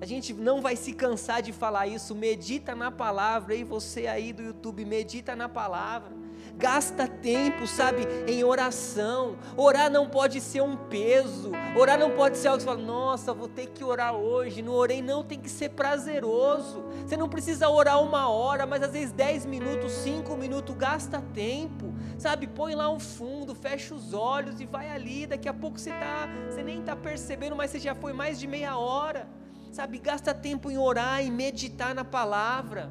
a 0.00 0.06
gente 0.06 0.32
não 0.32 0.60
vai 0.60 0.76
se 0.76 0.92
cansar 0.92 1.42
de 1.42 1.52
falar 1.52 1.86
isso. 1.86 2.14
Medita 2.14 2.74
na 2.74 2.90
palavra. 2.90 3.54
E 3.54 3.64
você 3.64 4.06
aí 4.06 4.32
do 4.32 4.42
YouTube, 4.42 4.84
medita 4.84 5.34
na 5.34 5.48
palavra. 5.48 6.16
Gasta 6.58 7.06
tempo, 7.06 7.68
sabe, 7.68 8.02
em 8.26 8.42
oração. 8.42 9.36
Orar 9.56 9.88
não 9.88 10.08
pode 10.08 10.40
ser 10.40 10.60
um 10.60 10.76
peso. 10.76 11.52
Orar 11.76 11.96
não 11.96 12.10
pode 12.10 12.36
ser 12.36 12.48
algo 12.48 12.58
que 12.58 12.64
você 12.64 12.76
fala, 12.76 12.84
nossa, 12.84 13.32
vou 13.32 13.46
ter 13.46 13.68
que 13.68 13.84
orar 13.84 14.14
hoje. 14.14 14.60
Não 14.60 14.72
orei, 14.72 15.00
não, 15.00 15.22
tem 15.22 15.38
que 15.38 15.48
ser 15.48 15.68
prazeroso. 15.68 16.82
Você 17.06 17.16
não 17.16 17.28
precisa 17.28 17.68
orar 17.68 18.02
uma 18.02 18.28
hora, 18.28 18.66
mas 18.66 18.82
às 18.82 18.92
vezes 18.92 19.12
dez 19.12 19.46
minutos, 19.46 19.92
cinco 19.92 20.36
minutos, 20.36 20.74
gasta 20.74 21.22
tempo. 21.32 21.94
Sabe, 22.18 22.48
põe 22.48 22.74
lá 22.74 22.90
um 22.90 22.98
fundo, 22.98 23.54
fecha 23.54 23.94
os 23.94 24.12
olhos 24.12 24.60
e 24.60 24.66
vai 24.66 24.90
ali. 24.90 25.26
Daqui 25.26 25.48
a 25.48 25.54
pouco 25.54 25.78
você, 25.78 25.90
tá, 25.90 26.28
você 26.50 26.64
nem 26.64 26.80
está 26.80 26.96
percebendo, 26.96 27.54
mas 27.54 27.70
você 27.70 27.78
já 27.78 27.94
foi 27.94 28.12
mais 28.12 28.36
de 28.36 28.48
meia 28.48 28.76
hora 28.76 29.28
sabe, 29.70 29.98
gasta 29.98 30.34
tempo 30.34 30.70
em 30.70 30.78
orar 30.78 31.22
e 31.24 31.30
meditar 31.30 31.94
na 31.94 32.04
palavra. 32.04 32.90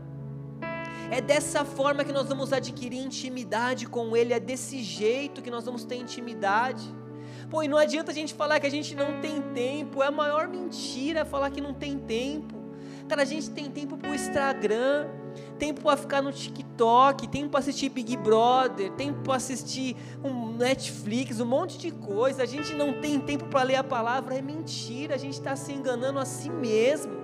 É 1.10 1.22
dessa 1.22 1.63
forma 1.63 2.04
que 2.04 2.12
nós 2.12 2.28
vamos 2.28 2.52
adquirir 2.52 3.00
intimidade 3.00 3.88
com 3.88 4.15
Ele, 4.15 4.34
é 4.34 4.39
desse 4.39 4.84
jeito 4.84 5.41
que 5.41 5.50
nós 5.50 5.63
vamos 5.63 5.86
ter 5.86 5.96
intimidade. 5.96 6.93
Pô, 7.50 7.63
e 7.63 7.67
não 7.67 7.78
adianta 7.78 8.12
a 8.12 8.13
gente 8.13 8.34
falar 8.34 8.60
que 8.60 8.67
a 8.67 8.72
gente 8.72 8.93
não 8.93 9.22
tem 9.22 9.41
tempo, 9.54 10.04
é 10.04 10.08
a 10.08 10.12
maior 10.12 10.50
mentira 10.50 11.24
falar 11.24 11.50
que 11.50 11.62
não 11.62 11.74
tem 11.74 11.98
tempo. 11.98 12.56
Cara, 13.08 13.22
a 13.22 13.26
gente 13.26 13.50
tem 13.52 13.72
tempo 13.72 13.96
para 13.98 14.12
o 14.12 14.13
Instagram, 14.13 15.08
tempo 15.58 15.80
para 15.80 15.96
ficar 15.96 16.22
no 16.22 16.34
TikTok, 16.34 17.26
tempo 17.30 17.52
para 17.52 17.62
assistir 17.62 17.88
Big 17.88 18.17
Brother, 18.17 18.91
tempo 18.91 19.22
para 19.22 19.36
assistir 19.36 19.96
um 20.22 20.58
Netflix, 20.58 21.39
um 21.39 21.46
monte 21.46 21.78
de 21.78 21.89
coisa. 21.89 22.43
A 22.43 22.46
gente 22.46 22.74
não 22.74 23.00
tem 23.00 23.17
tempo 23.17 23.46
para 23.46 23.63
ler 23.63 23.78
a 23.78 23.84
palavra, 23.84 24.36
é 24.36 24.41
mentira, 24.41 25.15
a 25.15 25.17
gente 25.17 25.36
está 25.36 25.56
se 25.56 25.72
enganando 25.72 26.20
a 26.20 26.26
si 26.26 26.50
mesmo. 26.50 27.15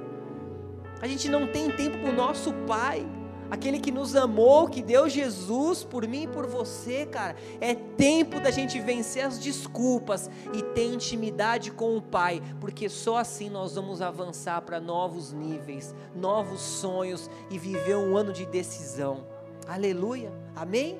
A 1.01 1.07
gente 1.07 1.27
não 1.27 1.47
tem 1.47 1.69
tempo 1.69 1.97
para 1.97 2.11
o 2.11 2.13
nosso 2.13 2.53
Pai 2.65 3.05
aquele 3.53 3.79
que 3.79 3.91
nos 3.91 4.15
amou, 4.15 4.67
que 4.67 4.81
deu 4.81 5.07
Jesus 5.07 5.83
por 5.83 6.07
mim 6.07 6.23
e 6.23 6.27
por 6.27 6.47
você, 6.47 7.05
cara. 7.05 7.35
É 7.61 7.75
tempo 7.75 8.39
da 8.39 8.49
gente 8.49 8.79
vencer 8.79 9.23
as 9.23 9.37
desculpas 9.37 10.27
e 10.55 10.63
ter 10.73 10.91
intimidade 10.91 11.69
com 11.69 11.95
o 11.95 12.01
Pai, 12.01 12.41
porque 12.59 12.89
só 12.89 13.17
assim 13.17 13.51
nós 13.51 13.75
vamos 13.75 14.01
avançar 14.01 14.59
para 14.63 14.79
novos 14.79 15.31
níveis, 15.31 15.93
novos 16.15 16.61
sonhos 16.61 17.29
e 17.51 17.59
viver 17.59 17.95
um 17.95 18.17
ano 18.17 18.33
de 18.33 18.43
decisão. 18.47 19.23
Aleluia. 19.67 20.33
Amém? 20.55 20.97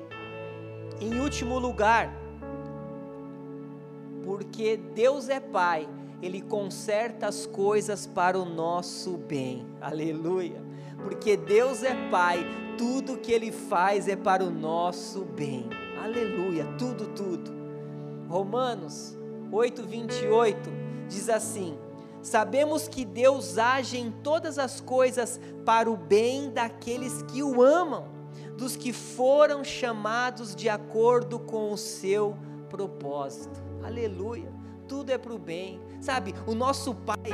Em 1.00 1.18
último 1.18 1.58
lugar, 1.58 2.14
porque 4.22 4.76
Deus 4.76 5.28
é 5.28 5.40
Pai, 5.40 5.88
Ele 6.22 6.40
conserta 6.40 7.26
as 7.26 7.46
coisas 7.46 8.06
para 8.06 8.38
o 8.38 8.44
nosso 8.44 9.16
bem. 9.16 9.66
Aleluia. 9.80 10.63
Porque 11.04 11.36
Deus 11.36 11.82
é 11.82 11.94
Pai, 12.10 12.44
tudo 12.78 13.18
que 13.18 13.30
Ele 13.30 13.52
faz 13.52 14.08
é 14.08 14.16
para 14.16 14.42
o 14.42 14.50
nosso 14.50 15.22
bem. 15.22 15.68
Aleluia, 16.02 16.66
tudo, 16.78 17.08
tudo. 17.08 17.52
Romanos 18.26 19.16
8, 19.52 19.82
28 19.82 20.58
diz 21.06 21.28
assim: 21.28 21.76
Sabemos 22.22 22.88
que 22.88 23.04
Deus 23.04 23.58
age 23.58 23.98
em 23.98 24.10
todas 24.10 24.58
as 24.58 24.80
coisas 24.80 25.38
para 25.64 25.90
o 25.90 25.96
bem 25.96 26.50
daqueles 26.50 27.22
que 27.24 27.42
o 27.42 27.62
amam, 27.62 28.06
dos 28.56 28.76
que 28.76 28.94
foram 28.94 29.62
chamados 29.62 30.56
de 30.56 30.70
acordo 30.70 31.38
com 31.38 31.70
o 31.70 31.76
seu 31.76 32.34
propósito. 32.70 33.62
Aleluia. 33.84 34.50
Tudo 34.88 35.10
é 35.10 35.18
para 35.18 35.34
o 35.34 35.38
bem, 35.38 35.80
sabe? 36.00 36.34
O 36.46 36.54
nosso 36.54 36.94
pai, 36.94 37.30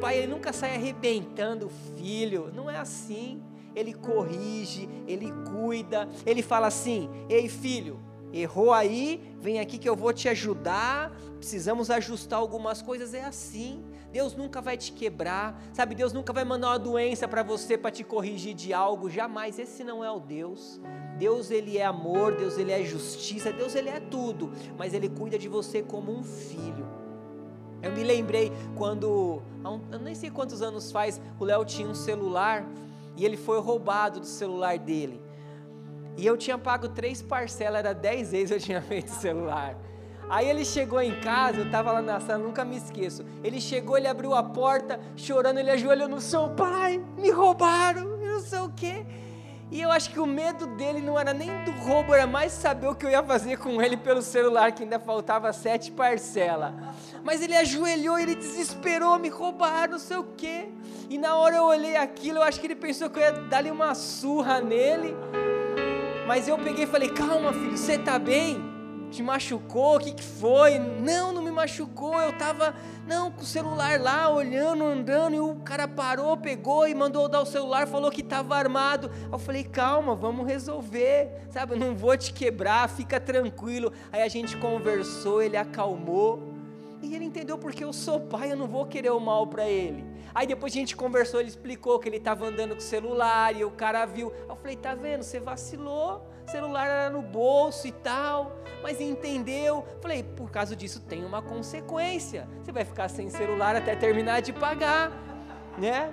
pai 0.00 0.18
ele 0.18 0.26
nunca 0.26 0.52
sai 0.52 0.74
arrebentando 0.74 1.66
o 1.66 1.96
filho, 1.96 2.50
não 2.54 2.70
é 2.70 2.78
assim. 2.78 3.42
Ele 3.74 3.92
corrige, 3.92 4.88
ele 5.06 5.32
cuida, 5.52 6.08
ele 6.26 6.42
fala 6.42 6.66
assim: 6.66 7.08
Ei 7.28 7.48
filho, 7.48 8.00
errou 8.32 8.72
aí, 8.72 9.34
vem 9.38 9.60
aqui 9.60 9.78
que 9.78 9.88
eu 9.88 9.94
vou 9.94 10.12
te 10.12 10.28
ajudar. 10.28 11.14
Precisamos 11.36 11.90
ajustar 11.90 12.38
algumas 12.38 12.82
coisas, 12.82 13.14
é 13.14 13.24
assim. 13.24 13.84
Deus 14.12 14.34
nunca 14.34 14.60
vai 14.60 14.76
te 14.76 14.90
quebrar, 14.92 15.62
sabe? 15.72 15.94
Deus 15.94 16.12
nunca 16.12 16.32
vai 16.32 16.44
mandar 16.44 16.70
uma 16.70 16.78
doença 16.78 17.28
para 17.28 17.44
você 17.44 17.78
para 17.78 17.92
te 17.92 18.02
corrigir 18.02 18.54
de 18.54 18.72
algo, 18.72 19.08
jamais. 19.08 19.58
Esse 19.58 19.84
não 19.84 20.04
é 20.04 20.10
o 20.10 20.18
Deus. 20.18 20.80
Deus 21.16 21.50
ele 21.50 21.78
é 21.78 21.84
amor, 21.84 22.34
Deus 22.34 22.58
ele 22.58 22.72
é 22.72 22.82
justiça, 22.82 23.52
Deus 23.52 23.74
ele 23.74 23.88
é 23.88 24.00
tudo, 24.00 24.50
mas 24.76 24.94
ele 24.94 25.08
cuida 25.08 25.38
de 25.38 25.48
você 25.48 25.82
como 25.82 26.10
um 26.12 26.24
filho. 26.24 26.99
Eu 27.82 27.92
me 27.92 28.02
lembrei 28.04 28.52
quando, 28.76 29.42
eu 29.90 29.98
nem 29.98 30.14
sei 30.14 30.30
quantos 30.30 30.62
anos 30.62 30.92
faz, 30.92 31.20
o 31.38 31.44
Léo 31.44 31.64
tinha 31.64 31.88
um 31.88 31.94
celular 31.94 32.64
e 33.16 33.24
ele 33.24 33.36
foi 33.36 33.60
roubado 33.60 34.20
do 34.20 34.26
celular 34.26 34.78
dele. 34.78 35.20
E 36.16 36.26
eu 36.26 36.36
tinha 36.36 36.58
pago 36.58 36.88
três 36.88 37.22
parcelas, 37.22 37.78
era 37.78 37.94
dez 37.94 38.32
vezes 38.32 38.50
eu 38.50 38.60
tinha 38.60 38.82
feito 38.82 39.08
o 39.08 39.14
celular. 39.14 39.76
Aí 40.28 40.48
ele 40.48 40.64
chegou 40.64 41.00
em 41.00 41.18
casa, 41.20 41.58
eu 41.58 41.66
estava 41.66 41.90
lá 41.90 42.00
na 42.00 42.20
sala, 42.20 42.38
nunca 42.38 42.64
me 42.64 42.76
esqueço. 42.76 43.24
Ele 43.42 43.60
chegou, 43.60 43.98
ele 43.98 44.06
abriu 44.06 44.32
a 44.32 44.42
porta, 44.42 45.00
chorando, 45.16 45.58
ele 45.58 45.70
ajoelhou 45.70 46.08
no 46.08 46.20
seu 46.20 46.50
pai, 46.50 47.04
me 47.18 47.30
roubaram, 47.30 48.16
não 48.16 48.40
sei 48.40 48.60
o 48.60 48.68
quê. 48.68 49.04
E 49.70 49.80
eu 49.80 49.90
acho 49.92 50.10
que 50.10 50.18
o 50.18 50.26
medo 50.26 50.66
dele 50.66 51.00
não 51.00 51.18
era 51.18 51.32
nem 51.32 51.62
do 51.64 51.70
roubo, 51.70 52.12
era 52.12 52.26
mais 52.26 52.50
saber 52.50 52.88
o 52.88 52.94
que 52.94 53.06
eu 53.06 53.10
ia 53.10 53.22
fazer 53.22 53.56
com 53.56 53.80
ele 53.80 53.96
pelo 53.96 54.20
celular, 54.20 54.72
que 54.72 54.82
ainda 54.82 54.98
faltava 54.98 55.52
sete 55.52 55.92
parcelas. 55.92 56.74
Mas 57.22 57.40
ele 57.40 57.56
ajoelhou, 57.56 58.18
ele 58.18 58.34
desesperou, 58.34 59.18
me 59.18 59.28
roubaram, 59.28 59.92
não 59.92 59.98
sei 59.98 60.16
o 60.16 60.24
quê. 60.36 60.68
E 61.08 61.16
na 61.16 61.36
hora 61.36 61.56
eu 61.56 61.64
olhei 61.64 61.96
aquilo, 61.96 62.38
eu 62.38 62.42
acho 62.42 62.58
que 62.58 62.66
ele 62.66 62.74
pensou 62.74 63.08
que 63.08 63.18
eu 63.18 63.22
ia 63.22 63.32
dar-lhe 63.32 63.70
uma 63.70 63.94
surra 63.94 64.60
nele. 64.60 65.16
Mas 66.26 66.48
eu 66.48 66.58
peguei 66.58 66.84
e 66.84 66.86
falei: 66.88 67.08
calma, 67.08 67.52
filho, 67.52 67.76
você 67.76 67.94
está 67.94 68.18
bem? 68.18 68.69
Te 69.10 69.22
machucou? 69.22 69.96
O 69.96 70.00
que, 70.00 70.12
que 70.12 70.22
foi? 70.22 70.78
Não, 70.78 71.32
não 71.32 71.42
me 71.42 71.50
machucou. 71.50 72.18
Eu 72.20 72.30
estava, 72.30 72.74
não, 73.06 73.30
com 73.30 73.42
o 73.42 73.44
celular 73.44 74.00
lá, 74.00 74.28
olhando, 74.28 74.84
andando, 74.84 75.34
e 75.34 75.40
o 75.40 75.56
cara 75.56 75.86
parou, 75.88 76.36
pegou 76.36 76.86
e 76.86 76.94
mandou 76.94 77.28
dar 77.28 77.40
o 77.40 77.46
celular, 77.46 77.86
falou 77.86 78.10
que 78.10 78.20
estava 78.20 78.56
armado. 78.56 79.10
Eu 79.30 79.38
falei, 79.38 79.64
calma, 79.64 80.14
vamos 80.14 80.46
resolver, 80.46 81.46
sabe? 81.50 81.76
Não 81.76 81.94
vou 81.94 82.16
te 82.16 82.32
quebrar, 82.32 82.88
fica 82.88 83.20
tranquilo. 83.20 83.92
Aí 84.12 84.22
a 84.22 84.28
gente 84.28 84.56
conversou, 84.56 85.42
ele 85.42 85.56
acalmou. 85.56 86.49
E 87.02 87.14
ele 87.14 87.24
entendeu 87.24 87.56
porque 87.56 87.82
eu 87.82 87.92
sou 87.92 88.20
pai, 88.20 88.52
eu 88.52 88.56
não 88.56 88.66
vou 88.66 88.86
querer 88.86 89.10
o 89.10 89.20
mal 89.20 89.46
para 89.46 89.68
ele. 89.68 90.04
Aí 90.34 90.46
depois 90.46 90.72
a 90.72 90.76
gente 90.76 90.94
conversou, 90.94 91.40
ele 91.40 91.48
explicou 91.48 91.98
que 91.98 92.08
ele 92.08 92.18
estava 92.18 92.46
andando 92.46 92.70
com 92.70 92.78
o 92.78 92.82
celular 92.82 93.56
e 93.56 93.64
o 93.64 93.70
cara 93.70 94.04
viu. 94.06 94.32
Eu 94.48 94.56
falei, 94.56 94.76
tá 94.76 94.94
vendo? 94.94 95.22
Você 95.22 95.40
vacilou 95.40 96.30
celular 96.50 96.86
era 96.86 97.10
no 97.10 97.22
bolso 97.22 97.86
e 97.86 97.92
tal, 97.92 98.56
mas 98.82 99.00
entendeu. 99.00 99.86
Falei, 100.02 100.22
por 100.22 100.50
causa 100.50 100.74
disso 100.74 101.00
tem 101.00 101.24
uma 101.24 101.40
consequência. 101.40 102.48
Você 102.62 102.72
vai 102.72 102.84
ficar 102.84 103.08
sem 103.08 103.30
celular 103.30 103.76
até 103.76 103.94
terminar 103.94 104.40
de 104.42 104.52
pagar, 104.52 105.12
né? 105.78 106.12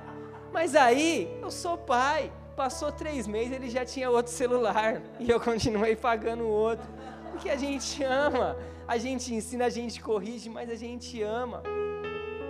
Mas 0.54 0.76
aí, 0.76 1.38
eu 1.42 1.52
sou 1.52 1.78
pai. 1.78 2.32
Passou 2.56 2.92
três 2.92 3.28
meses, 3.28 3.54
ele 3.54 3.70
já 3.70 3.86
tinha 3.86 4.10
outro 4.10 4.32
celular 4.32 5.04
e 5.20 5.30
eu 5.30 5.40
continuei 5.40 5.96
pagando 5.96 6.44
o 6.44 6.50
outro. 6.50 6.88
Porque 7.38 7.52
a 7.52 7.56
gente 7.56 8.02
ama, 8.04 8.58
a 8.88 8.98
gente 8.98 9.34
ensina, 9.34 9.66
a 9.66 9.70
gente 9.70 10.02
corrige, 10.02 10.50
mas 10.50 10.72
a 10.72 10.76
gente 10.76 11.22
ama. 11.22 11.62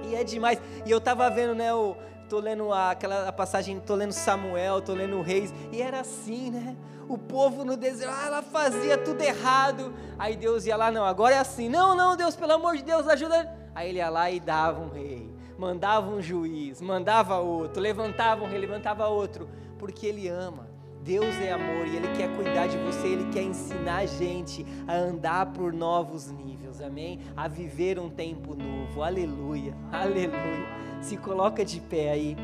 E 0.09 0.15
é 0.15 0.23
demais. 0.23 0.61
E 0.85 0.89
eu 0.89 1.01
tava 1.01 1.29
vendo, 1.29 1.53
né, 1.53 1.73
o, 1.73 1.97
tô 2.29 2.39
lendo 2.39 2.71
a, 2.71 2.91
aquela 2.91 3.27
a 3.27 3.33
passagem, 3.33 3.81
tô 3.81 3.95
lendo 3.95 4.13
Samuel, 4.13 4.81
tô 4.81 4.93
lendo 4.93 5.21
Reis, 5.21 5.53
e 5.73 5.81
era 5.81 5.99
assim, 5.99 6.51
né? 6.51 6.77
o 7.09 7.17
povo 7.17 7.63
no 7.63 7.77
deserto, 7.77 8.13
ah, 8.13 8.25
ela 8.25 8.41
fazia 8.41 8.97
tudo 8.97 9.21
errado. 9.21 9.93
Aí 10.17 10.35
Deus 10.35 10.65
ia 10.65 10.75
lá, 10.75 10.91
não, 10.91 11.05
agora 11.05 11.35
é 11.35 11.39
assim. 11.39 11.69
Não, 11.69 11.95
não, 11.95 12.15
Deus, 12.15 12.35
pelo 12.35 12.53
amor 12.53 12.75
de 12.77 12.83
Deus, 12.83 13.07
ajuda. 13.07 13.53
Aí 13.75 13.89
ele 13.89 13.99
ia 13.99 14.09
lá 14.09 14.29
e 14.31 14.39
dava 14.39 14.81
um 14.81 14.89
rei, 14.89 15.29
mandava 15.57 16.09
um 16.09 16.21
juiz, 16.21 16.81
mandava 16.81 17.37
outro, 17.39 17.81
levantava 17.81 18.43
um 18.43 18.47
rei, 18.47 18.59
levantava 18.59 19.07
outro, 19.07 19.49
porque 19.77 20.05
ele 20.07 20.27
ama. 20.27 20.76
Deus 21.07 21.39
é 21.39 21.53
amor 21.53 21.87
e 21.87 21.95
Ele 21.95 22.09
quer 22.17 22.27
cuidar 22.35 22.67
de 22.67 22.77
você, 22.79 23.07
Ele 23.07 23.31
quer 23.31 23.43
ensinar 23.43 23.99
a 23.99 24.05
gente 24.05 24.65
a 24.85 24.93
andar 24.93 25.45
por 25.53 25.71
novos 25.71 26.29
níveis, 26.29 26.81
amém? 26.81 27.21
A 27.35 27.47
viver 27.47 27.97
um 27.97 28.09
tempo 28.09 28.53
novo, 28.53 29.01
aleluia, 29.01 29.73
aleluia. 29.89 30.67
Se 30.99 31.15
coloca 31.15 31.63
de 31.63 31.79
pé 31.79 32.11
aí. 32.11 32.35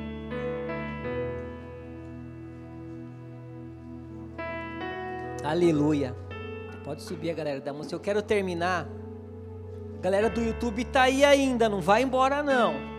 Aleluia. 5.43 6.15
Pode 6.85 7.01
subir 7.01 7.31
a 7.31 7.33
galera 7.33 7.59
da 7.59 7.73
música. 7.73 7.93
Eu 7.93 7.99
quero 7.99 8.21
terminar. 8.21 8.87
Galera 10.01 10.29
do 10.29 10.41
YouTube 10.41 10.85
tá 10.85 11.01
aí 11.03 11.25
ainda, 11.25 11.67
não 11.67 11.81
vai 11.81 12.01
embora 12.01 12.41
não. 12.41 12.92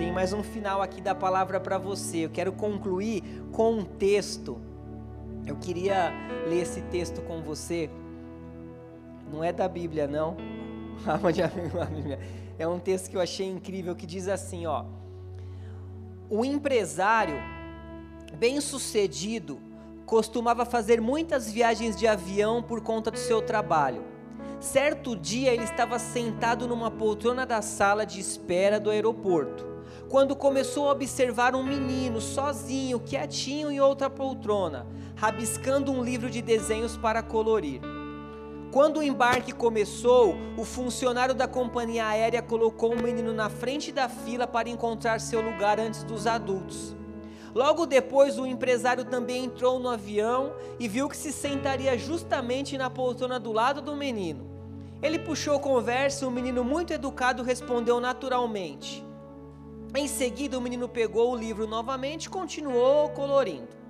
Tem 0.00 0.10
mais 0.10 0.32
um 0.32 0.42
final 0.42 0.80
aqui 0.80 0.98
da 0.98 1.14
palavra 1.14 1.60
para 1.60 1.76
você. 1.76 2.24
Eu 2.24 2.30
quero 2.30 2.52
concluir 2.52 3.22
com 3.52 3.72
um 3.74 3.84
texto. 3.84 4.58
Eu 5.46 5.56
queria 5.56 6.10
ler 6.48 6.62
esse 6.62 6.80
texto 6.80 7.20
com 7.20 7.42
você. 7.42 7.90
Não 9.30 9.44
é 9.44 9.52
da 9.52 9.68
Bíblia, 9.68 10.08
não. 10.08 10.38
É 12.58 12.66
um 12.66 12.78
texto 12.78 13.10
que 13.10 13.16
eu 13.16 13.20
achei 13.20 13.46
incrível 13.46 13.94
que 13.94 14.06
diz 14.06 14.26
assim, 14.26 14.64
ó: 14.64 14.86
O 16.30 16.46
empresário 16.46 17.36
bem-sucedido 18.38 19.60
costumava 20.06 20.64
fazer 20.64 20.98
muitas 20.98 21.52
viagens 21.52 21.94
de 21.94 22.06
avião 22.06 22.62
por 22.62 22.80
conta 22.80 23.10
do 23.10 23.18
seu 23.18 23.42
trabalho. 23.42 24.02
Certo 24.60 25.14
dia 25.14 25.52
ele 25.52 25.64
estava 25.64 25.98
sentado 25.98 26.66
numa 26.66 26.90
poltrona 26.90 27.44
da 27.44 27.60
sala 27.62 28.04
de 28.06 28.20
espera 28.20 28.78
do 28.78 28.90
aeroporto, 28.90 29.69
quando 30.10 30.34
começou 30.34 30.88
a 30.88 30.92
observar 30.92 31.54
um 31.54 31.62
menino 31.62 32.20
sozinho, 32.20 32.98
quietinho 32.98 33.70
em 33.70 33.80
outra 33.80 34.10
poltrona, 34.10 34.84
rabiscando 35.14 35.92
um 35.92 36.02
livro 36.02 36.28
de 36.28 36.42
desenhos 36.42 36.96
para 36.96 37.22
colorir. 37.22 37.80
Quando 38.72 38.96
o 38.96 39.02
embarque 39.04 39.52
começou, 39.52 40.34
o 40.58 40.64
funcionário 40.64 41.32
da 41.32 41.46
companhia 41.46 42.08
aérea 42.08 42.42
colocou 42.42 42.92
o 42.92 43.00
menino 43.00 43.32
na 43.32 43.48
frente 43.48 43.92
da 43.92 44.08
fila 44.08 44.48
para 44.48 44.68
encontrar 44.68 45.20
seu 45.20 45.40
lugar 45.40 45.78
antes 45.78 46.02
dos 46.02 46.26
adultos. 46.26 46.96
Logo 47.54 47.86
depois, 47.86 48.36
o 48.36 48.44
empresário 48.44 49.04
também 49.04 49.44
entrou 49.44 49.78
no 49.78 49.88
avião 49.88 50.54
e 50.80 50.88
viu 50.88 51.08
que 51.08 51.16
se 51.16 51.30
sentaria 51.30 51.96
justamente 51.96 52.76
na 52.76 52.90
poltrona 52.90 53.38
do 53.38 53.52
lado 53.52 53.80
do 53.80 53.94
menino. 53.94 54.50
Ele 55.00 55.20
puxou 55.20 55.60
conversa 55.60 56.24
e 56.24 56.28
o 56.28 56.32
menino, 56.32 56.64
muito 56.64 56.92
educado, 56.92 57.44
respondeu 57.44 58.00
naturalmente. 58.00 59.08
Em 59.94 60.06
seguida, 60.06 60.56
o 60.56 60.60
menino 60.60 60.88
pegou 60.88 61.32
o 61.32 61.36
livro 61.36 61.66
novamente 61.66 62.24
e 62.24 62.30
continuou 62.30 63.10
colorindo. 63.10 63.80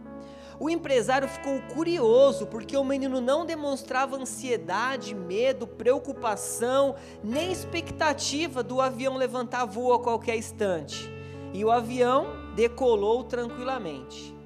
O 0.58 0.68
empresário 0.68 1.26
ficou 1.26 1.60
curioso 1.74 2.46
porque 2.46 2.76
o 2.76 2.84
menino 2.84 3.20
não 3.20 3.46
demonstrava 3.46 4.16
ansiedade, 4.16 5.14
medo, 5.14 5.66
preocupação, 5.66 6.94
nem 7.22 7.50
expectativa 7.50 8.62
do 8.62 8.80
avião 8.80 9.16
levantar 9.16 9.64
voo 9.64 9.92
a 9.92 9.98
qualquer 9.98 10.36
instante. 10.36 11.10
E 11.52 11.64
o 11.64 11.70
avião 11.70 12.26
decolou 12.54 13.24
tranquilamente. 13.24 14.36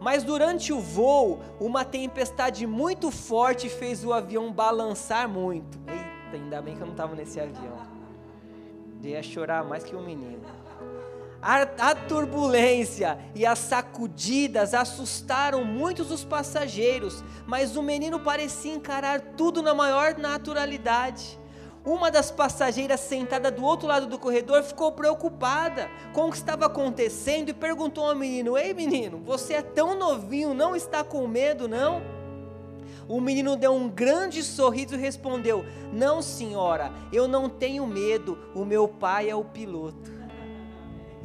Mas 0.00 0.22
durante 0.22 0.72
o 0.72 0.80
voo, 0.80 1.40
uma 1.60 1.84
tempestade 1.84 2.66
muito 2.66 3.10
forte 3.10 3.68
fez 3.68 4.04
o 4.04 4.12
avião 4.12 4.52
balançar 4.52 5.28
muito. 5.28 5.78
Eita, 5.88 6.36
ainda 6.36 6.60
bem 6.60 6.74
que 6.74 6.82
eu 6.82 6.86
não 6.86 6.92
estava 6.92 7.14
nesse 7.14 7.40
avião. 7.40 7.76
Ia 9.02 9.22
chorar 9.22 9.64
mais 9.64 9.84
que 9.84 9.94
um 9.94 10.04
menino. 10.04 10.55
A, 11.48 11.62
a, 11.90 11.94
turbulência 11.94 13.16
e 13.32 13.46
as 13.46 13.60
sacudidas 13.60 14.74
assustaram 14.74 15.64
muitos 15.64 16.08
dos 16.08 16.24
passageiros, 16.24 17.22
mas 17.46 17.76
o 17.76 17.82
menino 17.84 18.18
parecia 18.18 18.74
encarar 18.74 19.20
tudo 19.20 19.62
na 19.62 19.72
maior 19.72 20.18
naturalidade. 20.18 21.38
Uma 21.84 22.10
das 22.10 22.32
passageiras 22.32 22.98
sentada 22.98 23.48
do 23.48 23.62
outro 23.62 23.86
lado 23.86 24.08
do 24.08 24.18
corredor 24.18 24.64
ficou 24.64 24.90
preocupada 24.90 25.88
com 26.12 26.26
o 26.26 26.30
que 26.32 26.36
estava 26.36 26.66
acontecendo 26.66 27.50
e 27.50 27.54
perguntou 27.54 28.08
ao 28.08 28.16
menino: 28.16 28.58
Ei 28.58 28.74
menino, 28.74 29.22
você 29.24 29.54
é 29.54 29.62
tão 29.62 29.96
novinho, 29.96 30.52
não 30.52 30.74
está 30.74 31.04
com 31.04 31.28
medo 31.28 31.68
não? 31.68 32.02
O 33.06 33.20
menino 33.20 33.54
deu 33.54 33.72
um 33.72 33.88
grande 33.88 34.42
sorriso 34.42 34.96
e 34.96 34.98
respondeu: 34.98 35.64
Não, 35.92 36.20
senhora, 36.20 36.90
eu 37.12 37.28
não 37.28 37.48
tenho 37.48 37.86
medo, 37.86 38.36
o 38.52 38.64
meu 38.64 38.88
pai 38.88 39.30
é 39.30 39.36
o 39.36 39.44
piloto. 39.44 40.15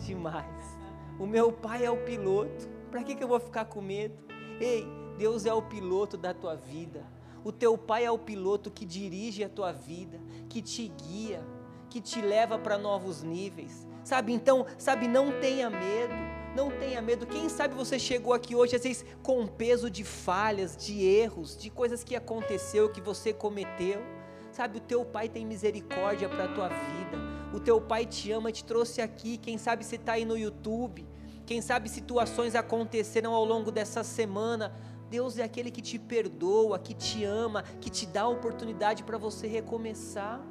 Demais. 0.05 0.77
O 1.19 1.25
meu 1.25 1.51
pai 1.51 1.85
é 1.85 1.91
o 1.91 2.03
piloto. 2.03 2.69
Para 2.89 3.03
que, 3.03 3.15
que 3.15 3.23
eu 3.23 3.27
vou 3.27 3.39
ficar 3.39 3.65
com 3.65 3.81
medo? 3.81 4.15
Ei, 4.59 4.85
Deus 5.17 5.45
é 5.45 5.53
o 5.53 5.61
piloto 5.61 6.17
da 6.17 6.33
tua 6.33 6.55
vida. 6.55 7.05
O 7.43 7.51
teu 7.51 7.77
pai 7.77 8.05
é 8.05 8.11
o 8.11 8.17
piloto 8.17 8.69
que 8.69 8.85
dirige 8.85 9.43
a 9.43 9.49
tua 9.49 9.71
vida, 9.71 10.19
que 10.49 10.61
te 10.61 10.87
guia, 10.87 11.43
que 11.89 11.99
te 11.99 12.21
leva 12.21 12.59
para 12.59 12.77
novos 12.77 13.23
níveis. 13.23 13.87
Sabe? 14.03 14.33
Então, 14.33 14.65
sabe, 14.77 15.07
não 15.07 15.39
tenha 15.39 15.69
medo. 15.69 16.13
Não 16.55 16.69
tenha 16.69 17.01
medo. 17.01 17.25
Quem 17.25 17.47
sabe 17.47 17.73
você 17.73 17.97
chegou 17.97 18.33
aqui 18.33 18.55
hoje, 18.55 18.75
às 18.75 18.83
vezes, 18.83 19.05
com 19.23 19.47
peso 19.47 19.89
de 19.89 20.03
falhas, 20.03 20.75
de 20.75 21.01
erros, 21.01 21.57
de 21.57 21.69
coisas 21.69 22.03
que 22.03 22.15
aconteceu, 22.15 22.91
que 22.91 22.99
você 22.99 23.31
cometeu. 23.31 24.01
Sabe, 24.51 24.79
o 24.79 24.81
teu 24.81 25.05
pai 25.05 25.29
tem 25.29 25.45
misericórdia 25.45 26.27
para 26.27 26.43
a 26.45 26.53
tua 26.53 26.67
vida. 26.67 27.30
O 27.53 27.59
teu 27.59 27.81
pai 27.81 28.05
te 28.05 28.31
ama, 28.31 28.51
te 28.51 28.63
trouxe 28.63 29.01
aqui. 29.01 29.37
Quem 29.37 29.57
sabe 29.57 29.83
você 29.83 29.95
está 29.95 30.13
aí 30.13 30.25
no 30.25 30.37
YouTube. 30.37 31.05
Quem 31.45 31.61
sabe 31.61 31.89
situações 31.89 32.55
aconteceram 32.55 33.33
ao 33.33 33.43
longo 33.43 33.71
dessa 33.71 34.03
semana. 34.03 34.73
Deus 35.09 35.37
é 35.37 35.43
aquele 35.43 35.69
que 35.69 35.81
te 35.81 35.99
perdoa, 35.99 36.79
que 36.79 36.93
te 36.93 37.25
ama, 37.25 37.63
que 37.81 37.89
te 37.89 38.05
dá 38.05 38.21
a 38.21 38.29
oportunidade 38.29 39.03
para 39.03 39.17
você 39.17 39.45
recomeçar, 39.47 40.41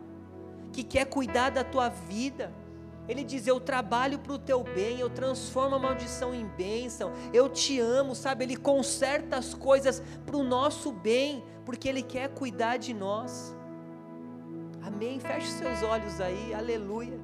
que 0.70 0.84
quer 0.84 1.06
cuidar 1.06 1.48
da 1.48 1.64
tua 1.64 1.88
vida. 1.88 2.52
Ele 3.08 3.24
diz: 3.24 3.46
Eu 3.46 3.58
trabalho 3.58 4.18
para 4.18 4.34
o 4.34 4.38
teu 4.38 4.62
bem, 4.62 5.00
eu 5.00 5.08
transformo 5.08 5.76
a 5.76 5.78
maldição 5.78 6.34
em 6.34 6.46
bênção, 6.46 7.10
eu 7.32 7.48
te 7.48 7.80
amo, 7.80 8.14
sabe? 8.14 8.44
Ele 8.44 8.56
conserta 8.56 9.36
as 9.36 9.54
coisas 9.54 10.02
para 10.26 10.36
o 10.36 10.44
nosso 10.44 10.92
bem, 10.92 11.42
porque 11.64 11.88
Ele 11.88 12.02
quer 12.02 12.28
cuidar 12.28 12.76
de 12.76 12.92
nós. 12.92 13.56
Amém? 14.82 15.20
Feche 15.20 15.48
seus 15.48 15.82
olhos 15.82 16.20
aí, 16.20 16.54
aleluia. 16.54 17.18